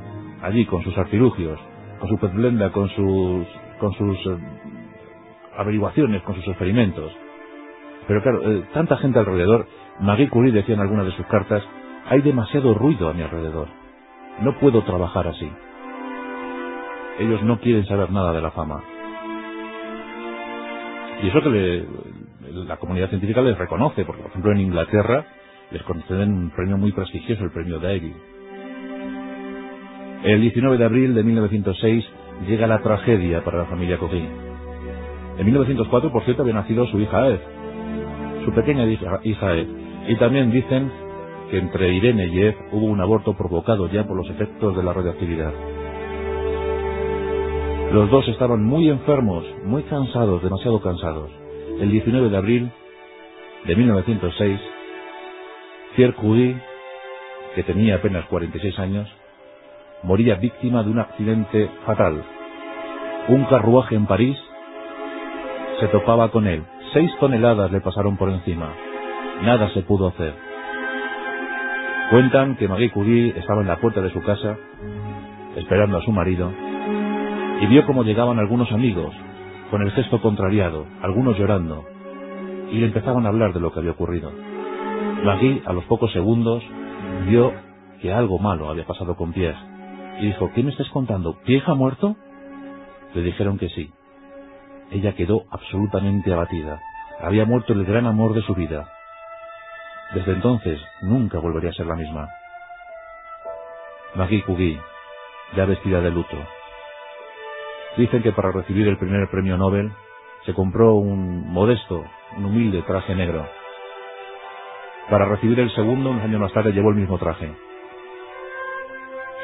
allí 0.42 0.66
con 0.66 0.82
sus 0.82 0.98
artilugios, 0.98 1.60
con 2.00 2.08
su 2.08 2.18
pezblenda, 2.18 2.72
con 2.72 2.88
sus, 2.88 3.46
con 3.78 3.92
sus 3.92 4.18
eh, 4.26 4.38
averiguaciones, 5.58 6.22
con 6.22 6.34
sus 6.34 6.48
experimentos. 6.48 7.12
Pero 8.08 8.20
claro, 8.20 8.50
eh, 8.50 8.64
tanta 8.74 8.96
gente 8.96 9.20
alrededor, 9.20 9.68
Marie 10.00 10.28
Curie 10.28 10.50
decía 10.50 10.74
en 10.74 10.80
alguna 10.80 11.04
de 11.04 11.12
sus 11.12 11.26
cartas, 11.26 11.62
hay 12.08 12.20
demasiado 12.20 12.74
ruido 12.74 13.08
a 13.08 13.12
mi 13.12 13.22
alrededor. 13.22 13.68
No 14.40 14.58
puedo 14.58 14.82
trabajar 14.82 15.28
así. 15.28 15.48
Ellos 17.20 17.44
no 17.44 17.60
quieren 17.60 17.86
saber 17.86 18.10
nada 18.10 18.32
de 18.32 18.42
la 18.42 18.50
fama. 18.50 18.82
Y 21.22 21.28
eso 21.28 21.40
que 21.40 21.84
la 22.66 22.76
comunidad 22.78 23.08
científica 23.08 23.40
les 23.42 23.56
reconoce, 23.56 24.04
porque 24.04 24.22
por 24.22 24.30
ejemplo 24.30 24.52
en 24.52 24.60
Inglaterra 24.60 25.24
les 25.70 25.82
conceden 25.84 26.32
un 26.32 26.50
premio 26.50 26.76
muy 26.76 26.92
prestigioso, 26.92 27.44
el 27.44 27.52
premio 27.52 27.78
Daily. 27.78 28.12
El 30.24 30.40
19 30.40 30.78
de 30.78 30.84
abril 30.84 31.14
de 31.14 31.22
1906 31.22 32.04
llega 32.46 32.66
la 32.66 32.82
tragedia 32.82 33.42
para 33.44 33.58
la 33.58 33.64
familia 33.66 33.98
Curie. 33.98 34.28
En 35.38 35.46
1904, 35.46 36.12
por 36.12 36.24
cierto, 36.24 36.42
había 36.42 36.54
nacido 36.54 36.86
su 36.86 37.00
hija 37.00 37.28
Eve, 37.28 37.40
su 38.44 38.52
pequeña 38.52 38.84
hija, 38.86 39.20
hija 39.24 39.52
Eve. 39.52 39.68
Y 40.08 40.16
también 40.16 40.50
dicen 40.50 40.90
que 41.50 41.58
entre 41.58 41.92
Irene 41.94 42.26
y 42.26 42.38
Eve 42.40 42.56
hubo 42.72 42.86
un 42.86 43.00
aborto 43.00 43.34
provocado 43.36 43.88
ya 43.88 44.04
por 44.06 44.16
los 44.16 44.28
efectos 44.28 44.76
de 44.76 44.82
la 44.82 44.92
radioactividad. 44.92 45.52
Los 47.92 48.10
dos 48.10 48.26
estaban 48.28 48.64
muy 48.64 48.88
enfermos, 48.88 49.44
muy 49.64 49.82
cansados, 49.82 50.42
demasiado 50.42 50.80
cansados. 50.80 51.30
El 51.78 51.90
19 51.90 52.30
de 52.30 52.36
abril 52.38 52.72
de 53.66 53.76
1906, 53.76 54.60
Pierre 55.94 56.14
Curie, 56.14 56.56
que 57.54 57.62
tenía 57.64 57.96
apenas 57.96 58.24
46 58.28 58.78
años, 58.78 59.06
moría 60.04 60.36
víctima 60.36 60.82
de 60.82 60.88
un 60.88 61.00
accidente 61.00 61.68
fatal. 61.84 62.24
Un 63.28 63.44
carruaje 63.44 63.94
en 63.94 64.06
París 64.06 64.38
se 65.78 65.88
topaba 65.88 66.30
con 66.30 66.46
él. 66.46 66.64
Seis 66.94 67.10
toneladas 67.20 67.70
le 67.72 67.82
pasaron 67.82 68.16
por 68.16 68.30
encima. 68.30 68.72
Nada 69.42 69.68
se 69.74 69.82
pudo 69.82 70.08
hacer. 70.08 70.32
Cuentan 72.10 72.56
que 72.56 72.68
Marie 72.68 72.90
Curie 72.90 73.34
estaba 73.36 73.60
en 73.60 73.68
la 73.68 73.76
puerta 73.76 74.00
de 74.00 74.10
su 74.14 74.22
casa, 74.22 74.56
esperando 75.56 75.98
a 75.98 76.02
su 76.02 76.10
marido, 76.10 76.50
y 77.62 77.66
vio 77.68 77.86
cómo 77.86 78.02
llegaban 78.02 78.40
algunos 78.40 78.72
amigos, 78.72 79.14
con 79.70 79.82
el 79.82 79.92
gesto 79.92 80.20
contrariado, 80.20 80.84
algunos 81.00 81.38
llorando, 81.38 81.84
y 82.72 82.78
le 82.78 82.86
empezaban 82.86 83.24
a 83.24 83.28
hablar 83.28 83.52
de 83.52 83.60
lo 83.60 83.72
que 83.72 83.78
había 83.78 83.92
ocurrido. 83.92 84.32
Magui, 85.24 85.62
a 85.64 85.72
los 85.72 85.84
pocos 85.84 86.12
segundos, 86.12 86.60
vio 87.28 87.52
que 88.00 88.12
algo 88.12 88.40
malo 88.40 88.68
había 88.68 88.84
pasado 88.84 89.14
con 89.14 89.32
Pierre, 89.32 89.58
y 90.18 90.26
dijo, 90.26 90.50
¿qué 90.52 90.64
me 90.64 90.72
estás 90.72 90.90
contando? 90.90 91.38
¿Pierre 91.44 91.66
ha 91.68 91.74
muerto? 91.74 92.16
Le 93.14 93.22
dijeron 93.22 93.58
que 93.58 93.68
sí. 93.68 93.92
Ella 94.90 95.14
quedó 95.14 95.44
absolutamente 95.52 96.32
abatida. 96.32 96.80
Había 97.20 97.44
muerto 97.44 97.74
el 97.74 97.84
gran 97.84 98.06
amor 98.06 98.34
de 98.34 98.42
su 98.42 98.56
vida. 98.56 98.88
Desde 100.14 100.32
entonces 100.32 100.80
nunca 101.00 101.38
volvería 101.38 101.70
a 101.70 101.74
ser 101.74 101.86
la 101.86 101.94
misma. 101.94 102.28
Magui 104.16 104.42
Curie, 104.42 104.80
ya 105.56 105.64
vestida 105.64 106.00
de 106.00 106.10
luto, 106.10 106.36
Dicen 107.96 108.22
que 108.22 108.32
para 108.32 108.52
recibir 108.52 108.88
el 108.88 108.96
primer 108.96 109.28
premio 109.28 109.56
Nobel 109.58 109.92
se 110.46 110.54
compró 110.54 110.94
un 110.94 111.52
modesto, 111.52 112.04
un 112.36 112.44
humilde 112.46 112.82
traje 112.82 113.14
negro. 113.14 113.46
Para 115.10 115.26
recibir 115.26 115.60
el 115.60 115.70
segundo, 115.74 116.10
un 116.10 116.20
año 116.20 116.38
más 116.38 116.52
tarde 116.52 116.72
llevó 116.72 116.90
el 116.90 116.96
mismo 116.96 117.18
traje. 117.18 117.52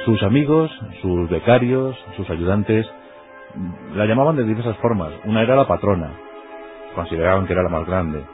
Sus 0.05 0.23
amigos, 0.23 0.71
sus 1.03 1.29
becarios, 1.29 1.97
sus 2.17 2.29
ayudantes, 2.31 2.87
la 3.95 4.07
llamaban 4.07 4.37
de 4.37 4.45
diversas 4.45 4.77
formas. 4.79 5.13
Una 5.25 5.43
era 5.43 5.55
la 5.55 5.67
patrona, 5.67 6.13
consideraban 6.95 7.47
que 7.47 7.53
era 7.53 7.63
la 7.63 7.69
más 7.69 7.87
grande. 7.87 8.25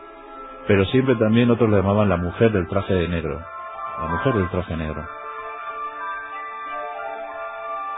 Pero 0.68 0.84
siempre 0.86 1.16
también 1.16 1.50
otros 1.50 1.68
le 1.70 1.76
llamaban 1.76 2.08
la 2.08 2.16
mujer 2.16 2.52
del 2.52 2.68
traje 2.68 3.08
negro. 3.08 3.40
La 4.00 4.06
mujer 4.06 4.34
del 4.34 4.48
traje 4.50 4.76
negro. 4.76 5.04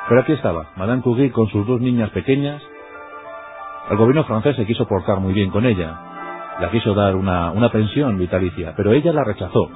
Pero 0.09 0.21
aquí 0.21 0.33
estaba, 0.33 0.69
Madame 0.77 1.03
Curie 1.03 1.33
con 1.33 1.49
sus 1.49 1.67
dos 1.67 1.81
niñas 1.81 2.11
pequeñas. 2.11 2.63
El 3.91 3.97
gobierno 3.97 4.25
francés 4.25 4.55
se 4.57 4.67
quiso 4.67 4.87
portar 4.87 5.19
muy 5.19 5.33
bien 5.33 5.51
con 5.51 5.67
ella. 5.67 5.99
La 6.61 6.71
quiso 6.71 6.95
dar 6.95 7.17
una, 7.17 7.51
una 7.51 7.71
pensión 7.71 8.17
vitalicia, 8.17 8.75
pero 8.77 8.93
ella 8.93 9.13
la 9.13 9.25
rechazó. 9.25 9.69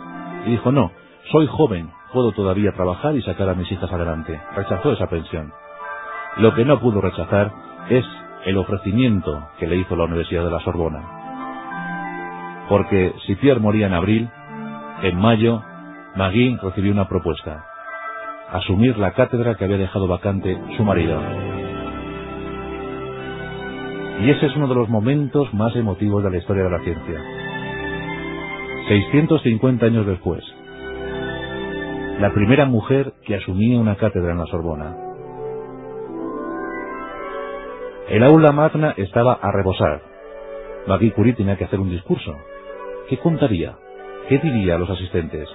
Y 0.47 0.53
dijo, 0.53 0.71
no, 0.71 0.93
soy 1.33 1.49
joven, 1.49 1.91
puedo 2.13 2.33
todavía 2.33 2.73
trabajar 2.73 3.17
y 3.17 3.23
sacar 3.23 3.49
a 3.49 3.55
mis 3.55 3.71
hijas 3.73 3.93
adelante. 3.93 4.41
Rechazó 4.55 4.93
esa 4.93 5.09
pensión. 5.09 5.53
Lo 6.37 6.55
que 6.55 6.65
no 6.65 6.79
pudo 6.79 7.01
rechazar 7.01 7.51
es 7.89 8.05
el 8.45 8.57
ofrecimiento 8.57 9.49
que 9.59 9.67
le 9.67 9.77
hizo 9.77 9.97
la 9.97 10.05
Universidad 10.05 10.45
de 10.45 10.51
la 10.51 10.61
Sorbona. 10.61 12.67
Porque 12.69 13.15
si 13.27 13.35
Pierre 13.35 13.61
moría 13.61 13.89
en 13.89 13.95
abril, 13.95 14.31
en 15.03 15.19
mayo, 15.19 15.61
Magui 16.15 16.57
recibió 16.63 16.93
una 16.93 17.09
propuesta 17.09 17.65
asumir 18.53 18.99
la 18.99 19.13
cátedra 19.13 19.55
que 19.55 19.65
había 19.65 19.79
dejado 19.79 20.07
vacante 20.07 20.59
su 20.77 20.85
marido. 20.85 21.21
Y 24.23 24.31
ese 24.31 24.47
es 24.47 24.57
uno 24.57 24.69
de 24.69 24.75
los 24.75 24.89
momentos 24.89 25.53
más 25.55 25.75
emotivos 25.77 26.23
de 26.23 26.31
la 26.31 26.37
historia 26.37 26.65
de 26.65 26.71
la 26.71 26.81
ciencia. 26.81 27.21
650 28.89 29.87
años 29.87 30.07
después, 30.07 30.43
la 32.21 32.33
primera 32.35 32.67
mujer 32.67 33.15
que 33.25 33.37
asumía 33.37 33.79
una 33.79 33.97
cátedra 33.97 34.33
en 34.33 34.39
la 34.39 34.47
Sorbona. 34.47 34.97
El 38.11 38.25
aula 38.25 38.53
magna 38.53 38.93
estaba 38.97 39.35
a 39.35 39.53
rebosar. 39.53 40.03
Marie 40.87 41.13
Curie 41.13 41.35
tenía 41.35 41.57
que 41.57 41.65
hacer 41.65 41.79
un 41.79 41.91
discurso. 41.91 42.37
¿Qué 43.09 43.17
contaría? 43.19 43.77
¿Qué 44.29 44.39
diría 44.39 44.75
a 44.75 44.79
los 44.79 44.91
asistentes? 44.91 45.49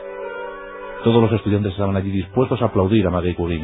Todos 1.06 1.22
los 1.22 1.32
estudiantes 1.34 1.74
estaban 1.74 1.96
allí 1.96 2.10
dispuestos 2.10 2.60
a 2.64 2.66
aplaudir 2.66 3.06
a 3.06 3.12
Marie 3.12 3.36
Curie. 3.36 3.64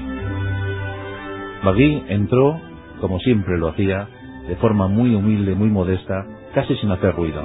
Marie 1.64 2.04
entró, 2.10 2.62
como 3.00 3.18
siempre 3.18 3.58
lo 3.58 3.70
hacía, 3.70 4.08
de 4.48 4.56
forma 4.58 4.88
muy 4.88 5.16
humilde, 5.16 5.56
muy 5.56 5.68
modesta, 5.68 6.24
casi 6.54 6.76
sin 6.76 6.92
hacer 6.92 7.16
ruido. 7.16 7.42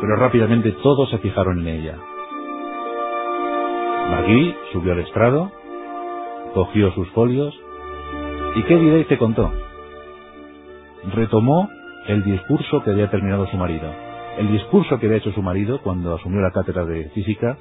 Pero 0.00 0.16
rápidamente 0.16 0.72
todos 0.82 1.10
se 1.10 1.18
fijaron 1.18 1.58
en 1.58 1.68
ella. 1.68 1.98
Magui 4.10 4.54
subió 4.72 4.92
al 4.92 5.00
estrado, 5.00 5.52
cogió 6.54 6.90
sus 6.92 7.06
folios 7.10 7.54
y 8.56 8.62
qué 8.62 8.76
diré 8.78 9.00
y 9.00 9.04
te 9.04 9.18
contó. 9.18 9.52
Retomó 11.14 11.68
el 12.08 12.24
discurso 12.24 12.82
que 12.82 12.92
había 12.92 13.10
terminado 13.10 13.46
su 13.48 13.58
marido. 13.58 13.92
El 14.38 14.50
discurso 14.50 14.98
que 14.98 15.04
había 15.04 15.18
hecho 15.18 15.32
su 15.32 15.42
marido 15.42 15.82
cuando 15.82 16.14
asumió 16.14 16.40
la 16.40 16.52
cátedra 16.52 16.86
de 16.86 17.10
física, 17.10 17.58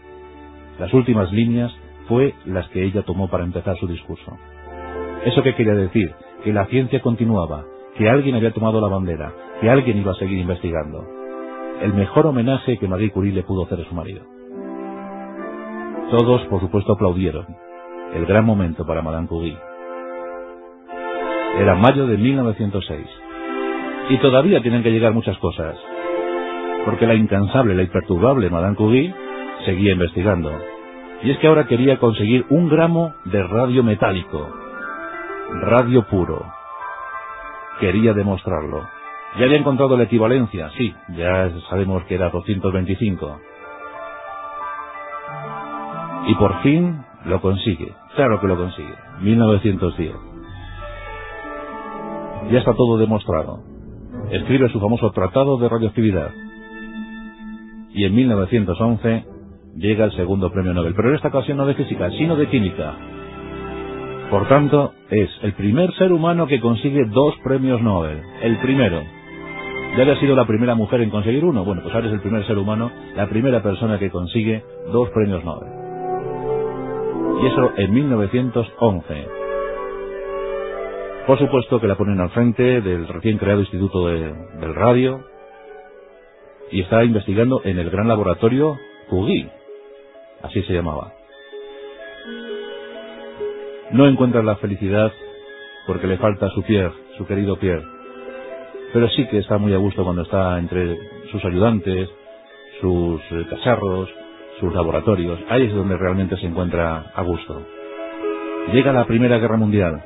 las 0.80 0.94
últimas 0.94 1.32
líneas 1.32 1.72
fue 2.08 2.34
las 2.46 2.68
que 2.70 2.84
ella 2.84 3.04
tomó 3.04 3.30
para 3.30 3.44
empezar 3.44 3.78
su 3.78 3.88
discurso. 3.88 4.38
¿Eso 5.26 5.44
qué 5.44 5.54
quería 5.54 5.76
decir? 5.76 6.14
Que 6.44 6.54
la 6.54 6.66
ciencia 6.68 7.02
continuaba, 7.02 7.66
que 7.98 8.10
alguien 8.10 8.36
había 8.36 8.54
tomado 8.54 8.80
la 8.80 8.88
bandera, 8.88 9.34
que 9.60 9.70
alguien 9.70 9.98
iba 9.98 10.14
a 10.14 10.16
seguir 10.16 10.40
investigando. 10.40 11.06
El 11.82 11.94
mejor 11.94 12.28
homenaje 12.28 12.78
que 12.78 12.88
Marie 12.88 13.12
Curie 13.12 13.34
le 13.34 13.44
pudo 13.44 13.66
hacer 13.66 13.82
a 13.82 13.90
su 13.90 13.94
marido. 13.94 14.24
Todos, 16.10 16.42
por 16.48 16.62
supuesto, 16.62 16.94
aplaudieron. 16.94 17.46
El 18.14 18.26
gran 18.26 18.46
momento 18.46 18.86
para 18.86 19.02
Madame 19.02 19.28
Curie. 19.28 19.58
Era 21.60 21.76
mayo 21.76 22.08
de 22.08 22.18
1906. 22.18 23.08
Y 24.10 24.18
todavía 24.18 24.62
tienen 24.62 24.82
que 24.82 24.92
llegar 24.92 25.14
muchas 25.14 25.38
cosas. 25.38 25.78
Porque 26.86 27.06
la 27.06 27.16
incansable, 27.16 27.76
la 27.76 27.84
imperturbable 27.84 28.50
Madame 28.50 28.76
Curie 28.76 29.14
seguía 29.70 29.94
investigando. 29.94 30.52
Y 31.22 31.32
es 31.32 31.38
que 31.38 31.48
ahora 31.48 31.68
quería 31.68 32.00
conseguir 32.00 32.46
un 32.50 32.70
gramo 32.70 33.14
de 33.26 33.44
radio 33.44 33.84
metálico. 33.84 34.50
Radio 35.62 36.08
puro. 36.08 36.44
Quería 37.80 38.14
demostrarlo. 38.14 38.88
Ya 39.38 39.46
había 39.46 39.60
encontrado 39.60 39.96
la 39.96 40.06
equivalencia, 40.06 40.72
sí, 40.76 40.94
ya 41.10 41.52
sabemos 41.70 42.04
que 42.06 42.16
era 42.16 42.30
225. 42.30 43.40
Y 46.28 46.36
por 46.36 46.62
fin 46.64 47.06
lo 47.26 47.40
consigue. 47.42 47.94
Claro 48.16 48.42
que 48.42 48.48
lo 48.48 48.58
consigue. 48.58 48.94
1910. 49.22 50.16
Ya 52.52 52.58
está 52.58 52.74
todo 52.74 52.98
demostrado. 52.98 53.60
Escribe 54.32 54.70
su 54.70 54.80
famoso 54.80 55.12
Tratado 55.12 55.58
de 55.58 55.70
Radioactividad. 55.70 56.32
Y 57.92 58.06
en 58.06 58.16
1911 58.16 59.29
llega 59.80 60.06
el 60.06 60.12
segundo 60.12 60.52
premio 60.52 60.74
Nobel. 60.74 60.94
Pero 60.94 61.10
en 61.10 61.16
esta 61.16 61.30
ocasión 61.30 61.58
no 61.58 61.66
de 61.66 61.74
física, 61.74 62.10
sino 62.12 62.36
de 62.36 62.48
química. 62.48 62.96
Por 64.30 64.48
tanto, 64.48 64.94
es 65.10 65.30
el 65.42 65.54
primer 65.54 65.92
ser 65.96 66.12
humano 66.12 66.46
que 66.46 66.60
consigue 66.60 67.06
dos 67.06 67.36
premios 67.44 67.82
Nobel. 67.82 68.22
El 68.44 68.58
primero. 68.58 69.02
Ya 69.98 70.04
había 70.04 70.20
sido 70.20 70.36
la 70.36 70.46
primera 70.46 70.76
mujer 70.76 71.02
en 71.02 71.10
conseguir 71.10 71.44
uno. 71.44 71.66
Bueno, 71.66 71.82
pues 71.82 71.96
ahora 71.96 72.08
es 72.08 72.14
el 72.14 72.22
primer 72.22 72.46
ser 72.46 72.58
humano, 72.58 72.92
la 73.16 73.28
primera 73.28 73.64
persona 73.64 73.98
que 73.98 74.12
consigue 74.12 74.64
dos 74.92 75.10
premios 75.10 75.44
Nobel. 75.44 75.70
Y 77.42 77.48
eso 77.48 77.72
en 77.78 77.94
1911. 77.94 79.28
Por 81.26 81.40
supuesto 81.40 81.80
que 81.80 81.88
la 81.88 81.96
ponen 81.96 82.20
al 82.20 82.30
frente 82.32 82.82
del 82.82 83.08
recién 83.08 83.38
creado 83.38 83.62
Instituto 83.62 84.08
del 84.08 84.76
Radio 84.76 85.24
y 86.72 86.82
está 86.82 87.04
investigando 87.04 87.62
en 87.64 87.80
el 87.80 87.90
gran 87.90 88.08
laboratorio 88.08 88.78
Curie, 89.10 89.50
así 90.44 90.62
se 90.64 90.74
llamaba. 90.74 91.14
No 93.92 94.06
encuentra 94.06 94.44
la 94.44 94.56
felicidad 94.58 95.12
porque 95.88 96.08
le 96.08 96.18
falta 96.18 96.50
su 96.50 96.62
Pierre, 96.64 96.94
su 97.18 97.26
querido 97.26 97.58
Pierre. 97.58 97.86
Pero 98.94 99.08
sí 99.10 99.28
que 99.28 99.40
está 99.40 99.58
muy 99.58 99.74
a 99.74 99.78
gusto 99.78 100.04
cuando 100.04 100.22
está 100.22 100.58
entre 100.60 100.98
sus 101.32 101.44
ayudantes, 101.46 102.10
sus 102.82 103.22
eh, 103.32 103.46
cacharros, 103.50 104.10
sus 104.60 104.74
laboratorios. 104.74 105.40
Ahí 105.50 105.66
es 105.66 105.74
donde 105.74 105.98
realmente 105.98 106.38
se 106.38 106.46
encuentra 106.46 107.12
a 107.16 107.24
gusto. 107.24 107.62
Llega 108.74 108.94
la 108.94 109.06
Primera 109.06 109.40
Guerra 109.40 109.58
Mundial 109.58 110.04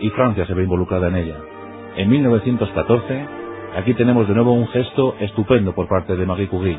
y 0.00 0.10
Francia 0.10 0.46
se 0.46 0.54
ve 0.54 0.62
involucrada 0.62 1.08
en 1.08 1.16
ella. 1.16 1.36
En 1.96 2.08
1914, 2.08 3.26
aquí 3.76 3.94
tenemos 3.94 4.28
de 4.28 4.34
nuevo 4.34 4.52
un 4.52 4.68
gesto 4.68 5.16
estupendo 5.20 5.74
por 5.74 5.88
parte 5.88 6.16
de 6.16 6.26
Marie 6.26 6.48
Curie. 6.48 6.78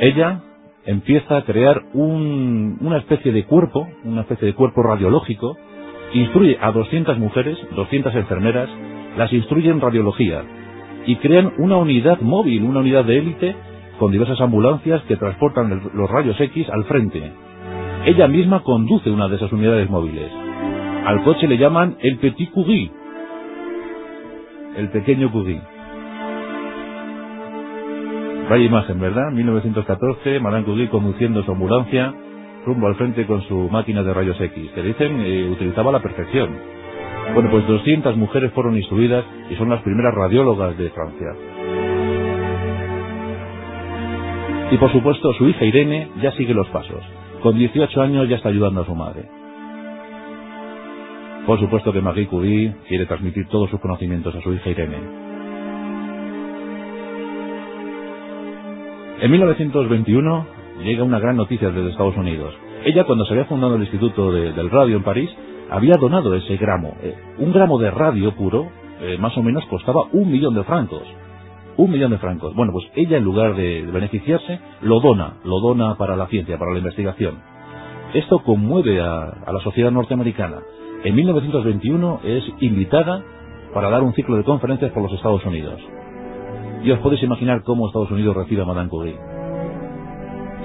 Ella 0.00 0.42
empieza 0.84 1.36
a 1.36 1.44
crear 1.44 1.82
una 1.94 2.98
especie 2.98 3.32
de 3.32 3.44
cuerpo, 3.44 3.88
una 4.04 4.22
especie 4.22 4.46
de 4.46 4.54
cuerpo 4.54 4.82
radiológico, 4.82 5.56
instruye 6.14 6.58
a 6.60 6.72
200 6.72 7.18
mujeres, 7.18 7.58
200 7.74 8.14
enfermeras, 8.14 8.68
las 9.16 9.32
instruye 9.32 9.70
en 9.70 9.80
radiología 9.80 10.42
y 11.06 11.16
crean 11.16 11.52
una 11.58 11.76
unidad 11.76 12.20
móvil, 12.20 12.62
una 12.62 12.80
unidad 12.80 13.04
de 13.04 13.18
élite 13.18 13.56
con 13.98 14.12
diversas 14.12 14.40
ambulancias 14.40 15.02
que 15.02 15.16
transportan 15.16 15.90
los 15.92 16.10
rayos 16.10 16.40
X 16.40 16.68
al 16.70 16.84
frente. 16.84 17.32
Ella 18.06 18.28
misma 18.28 18.62
conduce 18.62 19.10
una 19.10 19.28
de 19.28 19.36
esas 19.36 19.52
unidades 19.52 19.90
móviles. 19.90 20.30
Al 21.04 21.22
coche 21.24 21.48
le 21.48 21.58
llaman 21.58 21.96
el 22.00 22.18
Petit 22.18 22.50
Curie, 22.50 22.90
el 24.76 24.88
pequeño 24.90 25.32
Curie. 25.32 25.60
Vaya 28.48 28.64
imagen, 28.64 28.98
¿verdad? 28.98 29.30
1914, 29.30 30.40
Madame 30.40 30.64
Curie 30.64 30.88
conduciendo 30.88 31.42
su 31.42 31.52
ambulancia 31.52 32.14
rumbo 32.64 32.86
al 32.86 32.96
frente 32.96 33.26
con 33.26 33.42
su 33.42 33.68
máquina 33.70 34.02
de 34.02 34.14
rayos 34.14 34.40
X, 34.40 34.70
que 34.74 34.82
dicen 34.82 35.20
eh, 35.20 35.48
utilizaba 35.50 35.92
la 35.92 36.00
perfección. 36.00 36.50
Bueno, 37.34 37.50
pues 37.50 37.66
200 37.66 38.16
mujeres 38.16 38.52
fueron 38.52 38.76
instruidas 38.76 39.24
y 39.50 39.54
son 39.56 39.68
las 39.68 39.82
primeras 39.82 40.14
radiólogas 40.14 40.76
de 40.78 40.90
Francia. 40.90 41.28
Y 44.70 44.76
por 44.78 44.92
supuesto, 44.92 45.32
su 45.34 45.46
hija 45.48 45.64
Irene 45.64 46.08
ya 46.22 46.32
sigue 46.32 46.54
los 46.54 46.68
pasos. 46.68 47.02
Con 47.42 47.56
18 47.56 48.00
años 48.00 48.28
ya 48.28 48.36
está 48.36 48.48
ayudando 48.48 48.80
a 48.80 48.86
su 48.86 48.94
madre. 48.94 49.24
Por 51.46 51.58
supuesto 51.60 51.92
que 51.92 52.00
Marie 52.00 52.26
Curie 52.26 52.74
quiere 52.88 53.06
transmitir 53.06 53.46
todos 53.48 53.70
sus 53.70 53.80
conocimientos 53.80 54.34
a 54.34 54.42
su 54.42 54.52
hija 54.52 54.70
Irene. 54.70 55.27
En 59.20 59.32
1921 59.32 60.46
llega 60.84 61.02
una 61.02 61.18
gran 61.18 61.36
noticia 61.36 61.70
desde 61.70 61.90
Estados 61.90 62.16
Unidos. 62.16 62.54
Ella, 62.84 63.02
cuando 63.02 63.24
se 63.24 63.32
había 63.32 63.46
fundado 63.46 63.74
el 63.74 63.82
Instituto 63.82 64.30
del 64.30 64.70
Radio 64.70 64.96
en 64.96 65.02
París, 65.02 65.28
había 65.70 65.96
donado 65.96 66.36
ese 66.36 66.56
gramo. 66.56 66.94
Eh, 67.02 67.16
un 67.38 67.52
gramo 67.52 67.80
de 67.80 67.90
radio 67.90 68.36
puro, 68.36 68.68
eh, 69.00 69.16
más 69.18 69.36
o 69.36 69.42
menos, 69.42 69.66
costaba 69.66 70.02
un 70.12 70.30
millón 70.30 70.54
de 70.54 70.62
francos. 70.62 71.02
Un 71.76 71.90
millón 71.90 72.12
de 72.12 72.18
francos. 72.18 72.54
Bueno, 72.54 72.72
pues 72.72 72.86
ella, 72.94 73.16
en 73.16 73.24
lugar 73.24 73.56
de, 73.56 73.82
beneficiarse, 73.92 74.60
lo 74.82 75.00
dona. 75.00 75.38
Lo 75.44 75.58
dona 75.58 75.96
para 75.96 76.14
la 76.14 76.28
ciencia, 76.28 76.56
para 76.56 76.70
la 76.70 76.78
investigación. 76.78 77.34
Esto 78.14 78.38
conmueve 78.44 79.00
a, 79.00 79.22
a 79.24 79.52
la 79.52 79.58
sociedad 79.64 79.90
norteamericana. 79.90 80.58
En 81.02 81.16
1921 81.16 82.20
es 82.22 82.44
invitada 82.60 83.24
para 83.74 83.90
dar 83.90 84.04
un 84.04 84.14
ciclo 84.14 84.36
de 84.36 84.44
conferencias 84.44 84.92
por 84.92 85.02
los 85.02 85.12
Estados 85.12 85.44
Unidos. 85.44 85.80
Y 86.82 86.90
os 86.90 86.98
podéis 87.00 87.22
imaginar 87.22 87.62
cómo 87.62 87.86
Estados 87.86 88.10
Unidos 88.10 88.36
recibe 88.36 88.62
a 88.62 88.66
Madame 88.66 88.88
Curie. 88.88 89.16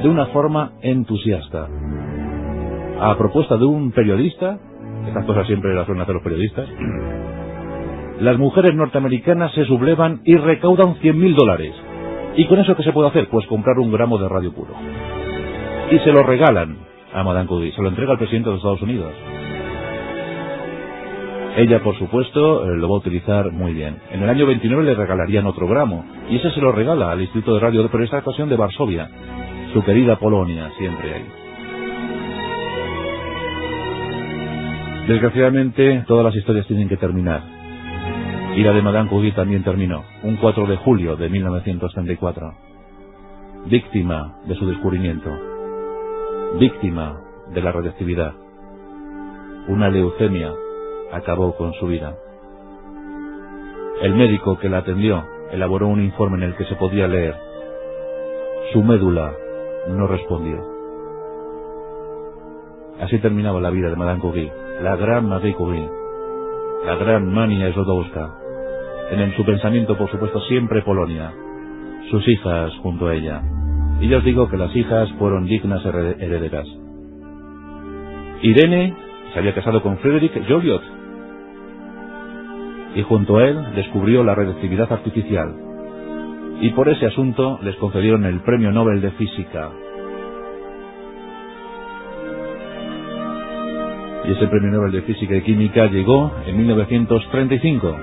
De 0.02 0.10
una 0.10 0.28
forma 0.28 0.74
entusiasta. 0.82 1.68
A 3.00 3.18
propuesta 3.18 3.58
de 3.58 3.66
un 3.66 3.92
periodista, 3.92 4.60
estas 5.08 5.26
cosas 5.26 5.48
siempre 5.48 5.74
las 5.74 5.86
suelen 5.86 6.04
hacer 6.04 6.16
los 6.16 6.24
periodistas, 6.24 6.68
las 8.22 8.38
mujeres 8.38 8.76
norteamericanas 8.76 9.54
se 9.54 9.66
sublevan 9.66 10.22
y 10.24 10.36
recaudan 10.36 10.96
100.000 10.96 11.36
dólares. 11.36 11.74
¿Y 12.36 12.46
con 12.48 12.60
eso 12.60 12.76
qué 12.76 12.84
se 12.84 12.92
puede 12.94 13.10
hacer? 13.10 13.30
Pues 13.30 13.46
comprar 13.48 13.78
un 13.80 13.92
gramo 13.92 14.18
de 14.18 14.30
radio 14.30 14.54
puro. 14.54 14.74
Y 15.92 16.00
se 16.00 16.12
lo 16.12 16.24
regalan 16.24 16.78
a 17.14 17.24
Madame 17.24 17.48
Curie, 17.48 17.72
se 17.74 17.82
lo 17.82 17.90
entrega 17.90 18.14
al 18.14 18.18
presidente 18.18 18.50
de 18.50 18.56
los 18.56 18.60
Estados 18.60 18.82
Unidos. 18.82 19.14
Ella, 21.56 21.84
por 21.84 21.96
supuesto, 22.00 22.66
eh, 22.66 22.78
lo 22.78 22.90
va 22.90 22.96
a 22.96 23.00
utilizar 23.00 23.52
muy 23.52 23.74
bien. 23.74 23.98
En 24.12 24.24
el 24.24 24.30
año 24.30 24.48
29 24.48 24.84
le 24.84 24.96
regalarían 24.96 25.46
otro 25.46 25.68
gramo, 25.68 26.04
y 26.28 26.38
ese 26.38 26.50
se 26.50 26.60
lo 26.60 26.72
regala 26.72 27.12
al 27.12 27.22
Instituto 27.22 27.54
de 27.54 27.60
Radio, 27.60 27.88
pero 27.92 28.04
esta 28.04 28.18
ocasión 28.18 28.50
de 28.50 28.56
Varsovia, 28.56 29.08
su 29.72 29.84
querida 29.84 30.18
Polonia, 30.18 30.72
siempre 30.80 31.14
ahí. 31.14 31.26
Desgraciadamente, 35.08 36.04
todas 36.08 36.26
las 36.26 36.36
historias 36.36 36.66
tienen 36.66 36.90
que 36.90 36.98
terminar. 36.98 37.44
Y 38.56 38.64
la 38.64 38.72
de 38.72 38.82
Madame 38.82 39.10
Curie 39.10 39.34
también 39.34 39.64
terminó, 39.64 40.04
un 40.24 40.38
4 40.38 40.66
de 40.66 40.78
julio 40.78 41.16
de 41.18 41.30
1934. 41.30 42.54
Víctima 43.68 44.38
de 44.48 44.56
su 44.56 44.66
descubrimiento. 44.66 45.30
Víctima 46.60 47.20
de 47.54 47.62
la 47.62 47.72
radioactividad. 47.72 48.34
Una 49.68 49.90
leucemia 49.90 50.52
acabó 51.14 51.56
con 51.56 51.74
su 51.74 51.88
vida. 51.88 52.16
El 54.02 54.16
médico 54.16 54.58
que 54.58 54.70
la 54.70 54.80
atendió 54.80 55.24
elaboró 55.52 55.88
un 55.88 56.02
informe 56.02 56.38
en 56.38 56.44
el 56.44 56.56
que 56.56 56.66
se 56.66 56.76
podía 56.76 57.08
leer. 57.08 57.36
Su 58.74 58.84
médula 58.84 59.34
no 59.90 60.08
respondió. 60.08 60.58
Así 63.00 63.20
terminaba 63.20 63.62
la 63.62 63.70
vida 63.70 63.90
de 63.90 63.96
Madame 63.96 64.20
Curie, 64.20 64.52
la 64.82 64.96
gran 64.96 65.30
Marie 65.30 65.54
Curie, 65.54 65.90
la 66.86 66.96
gran 66.96 67.32
Mania 67.32 67.72
Slodowska, 67.72 68.40
en 69.12 69.36
su 69.36 69.46
pensamiento, 69.46 69.98
por 69.98 70.10
supuesto, 70.10 70.40
siempre 70.42 70.82
Polonia, 70.82 71.32
sus 72.10 72.28
hijas 72.28 72.72
junto 72.82 73.08
a 73.08 73.14
ella. 73.14 73.42
Y 74.00 74.08
ya 74.08 74.18
os 74.18 74.24
digo 74.24 74.50
que 74.50 74.58
las 74.58 74.76
hijas 74.76 75.12
fueron 75.20 75.46
dignas 75.46 75.86
herederas. 75.86 76.68
Irene 78.42 78.96
se 79.32 79.40
había 79.40 79.54
casado 79.54 79.82
con 79.82 79.98
Frederick 80.00 80.48
Joliot 80.48 81.03
y 82.96 83.02
junto 83.04 83.38
a 83.38 83.48
él 83.48 83.76
descubrió 83.76 84.24
la 84.24 84.36
radioactividad 84.36 84.92
artificial. 84.92 85.54
Y 86.62 86.70
por 86.72 86.90
ese 86.90 87.08
asunto 87.08 87.60
les 87.64 87.76
concedieron 87.78 88.26
el 88.26 88.42
Premio 88.42 88.72
Nobel 88.72 89.02
de 89.02 89.12
Física. 89.12 89.70
Y 94.26 94.32
ese 94.32 94.48
Premio 94.48 94.72
Nobel 94.72 94.92
de 94.92 95.02
Física 95.02 95.36
y 95.36 95.42
Química 95.42 95.88
llegó 95.88 96.32
en 96.46 96.58
1935. 96.58 97.98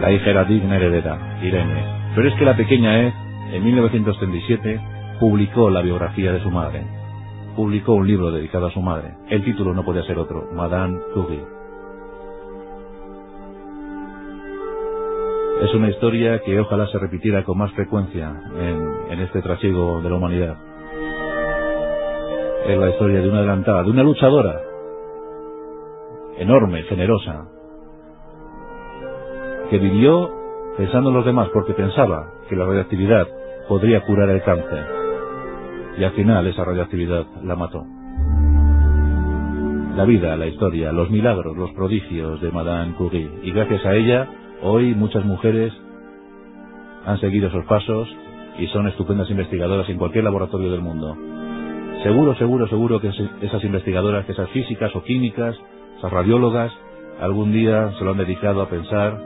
La 0.00 0.10
hija 0.10 0.30
era 0.30 0.44
digna 0.44 0.76
heredera, 0.76 1.38
Irene. 1.42 1.84
Pero 2.14 2.28
es 2.28 2.34
que 2.34 2.44
la 2.44 2.56
pequeña 2.56 3.02
Ed, 3.02 3.12
en 3.52 3.64
1937, 3.64 4.80
publicó 5.20 5.70
la 5.70 5.82
biografía 5.82 6.32
de 6.32 6.42
su 6.42 6.50
madre. 6.50 6.84
Publicó 7.54 7.92
un 7.92 8.06
libro 8.06 8.30
dedicado 8.32 8.66
a 8.66 8.72
su 8.72 8.80
madre. 8.80 9.14
El 9.28 9.44
título 9.44 9.74
no 9.74 9.84
podía 9.84 10.02
ser 10.04 10.18
otro, 10.18 10.48
Madame 10.54 10.98
Curie. 11.14 11.61
Es 15.62 15.72
una 15.74 15.90
historia 15.90 16.40
que 16.40 16.58
ojalá 16.58 16.88
se 16.88 16.98
repitiera 16.98 17.44
con 17.44 17.56
más 17.56 17.70
frecuencia 17.70 18.34
en, 18.58 19.20
este 19.20 19.40
trasiego 19.42 20.02
de 20.02 20.10
la 20.10 20.16
humanidad. 20.16 20.56
Es 22.66 22.76
la 22.76 22.90
historia 22.90 23.20
de 23.20 23.28
una 23.28 23.38
adelantada, 23.38 23.84
de 23.84 23.90
una 23.90 24.02
luchadora, 24.02 24.60
enorme, 26.38 26.82
generosa, 26.82 27.46
que 29.70 29.78
vivió 29.78 30.30
pensando 30.76 31.10
en 31.10 31.16
los 31.16 31.26
demás 31.26 31.48
porque 31.54 31.74
pensaba 31.74 32.32
que 32.48 32.56
la 32.56 32.64
radioactividad 32.64 33.28
podría 33.68 34.04
curar 34.04 34.30
el 34.30 34.42
cáncer. 34.42 34.84
Y 35.96 36.02
al 36.02 36.12
final 36.12 36.44
esa 36.48 36.64
radioactividad 36.64 37.24
la 37.44 37.54
mató. 37.54 37.86
La 39.94 40.04
vida, 40.06 40.36
la 40.36 40.48
historia, 40.48 40.90
los 40.90 41.08
milagros, 41.08 41.56
los 41.56 41.70
prodigios 41.70 42.40
de 42.40 42.50
Madame 42.50 42.94
Curie. 42.94 43.30
Y 43.44 43.52
gracias 43.52 43.86
a 43.86 43.94
ella 43.94 44.28
Hoy 44.64 44.94
muchas 44.94 45.24
mujeres 45.24 45.72
han 47.04 47.18
seguido 47.18 47.48
esos 47.48 47.64
pasos 47.64 48.08
y 48.58 48.68
son 48.68 48.86
estupendas 48.86 49.28
investigadoras 49.28 49.88
en 49.88 49.98
cualquier 49.98 50.22
laboratorio 50.22 50.70
del 50.70 50.80
mundo. 50.80 51.16
Seguro, 52.04 52.36
seguro, 52.36 52.68
seguro 52.68 53.00
que 53.00 53.08
esas 53.08 53.64
investigadoras, 53.64 54.24
que 54.24 54.32
esas 54.32 54.48
físicas 54.50 54.94
o 54.94 55.02
químicas, 55.02 55.56
esas 55.98 56.12
radiólogas, 56.12 56.72
algún 57.20 57.52
día 57.52 57.92
se 57.98 58.04
lo 58.04 58.12
han 58.12 58.18
dedicado 58.18 58.62
a 58.62 58.68
pensar 58.68 59.20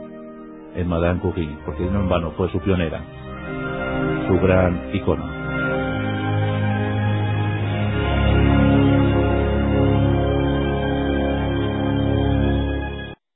en 0.75 0.87
Madame 0.87 1.19
Curie, 1.19 1.57
porque 1.65 1.85
no 1.85 2.01
en 2.01 2.09
vano 2.09 2.31
fue 2.31 2.51
su 2.51 2.59
pionera, 2.59 3.01
su 4.27 4.39
gran 4.39 4.89
icono. 4.93 5.36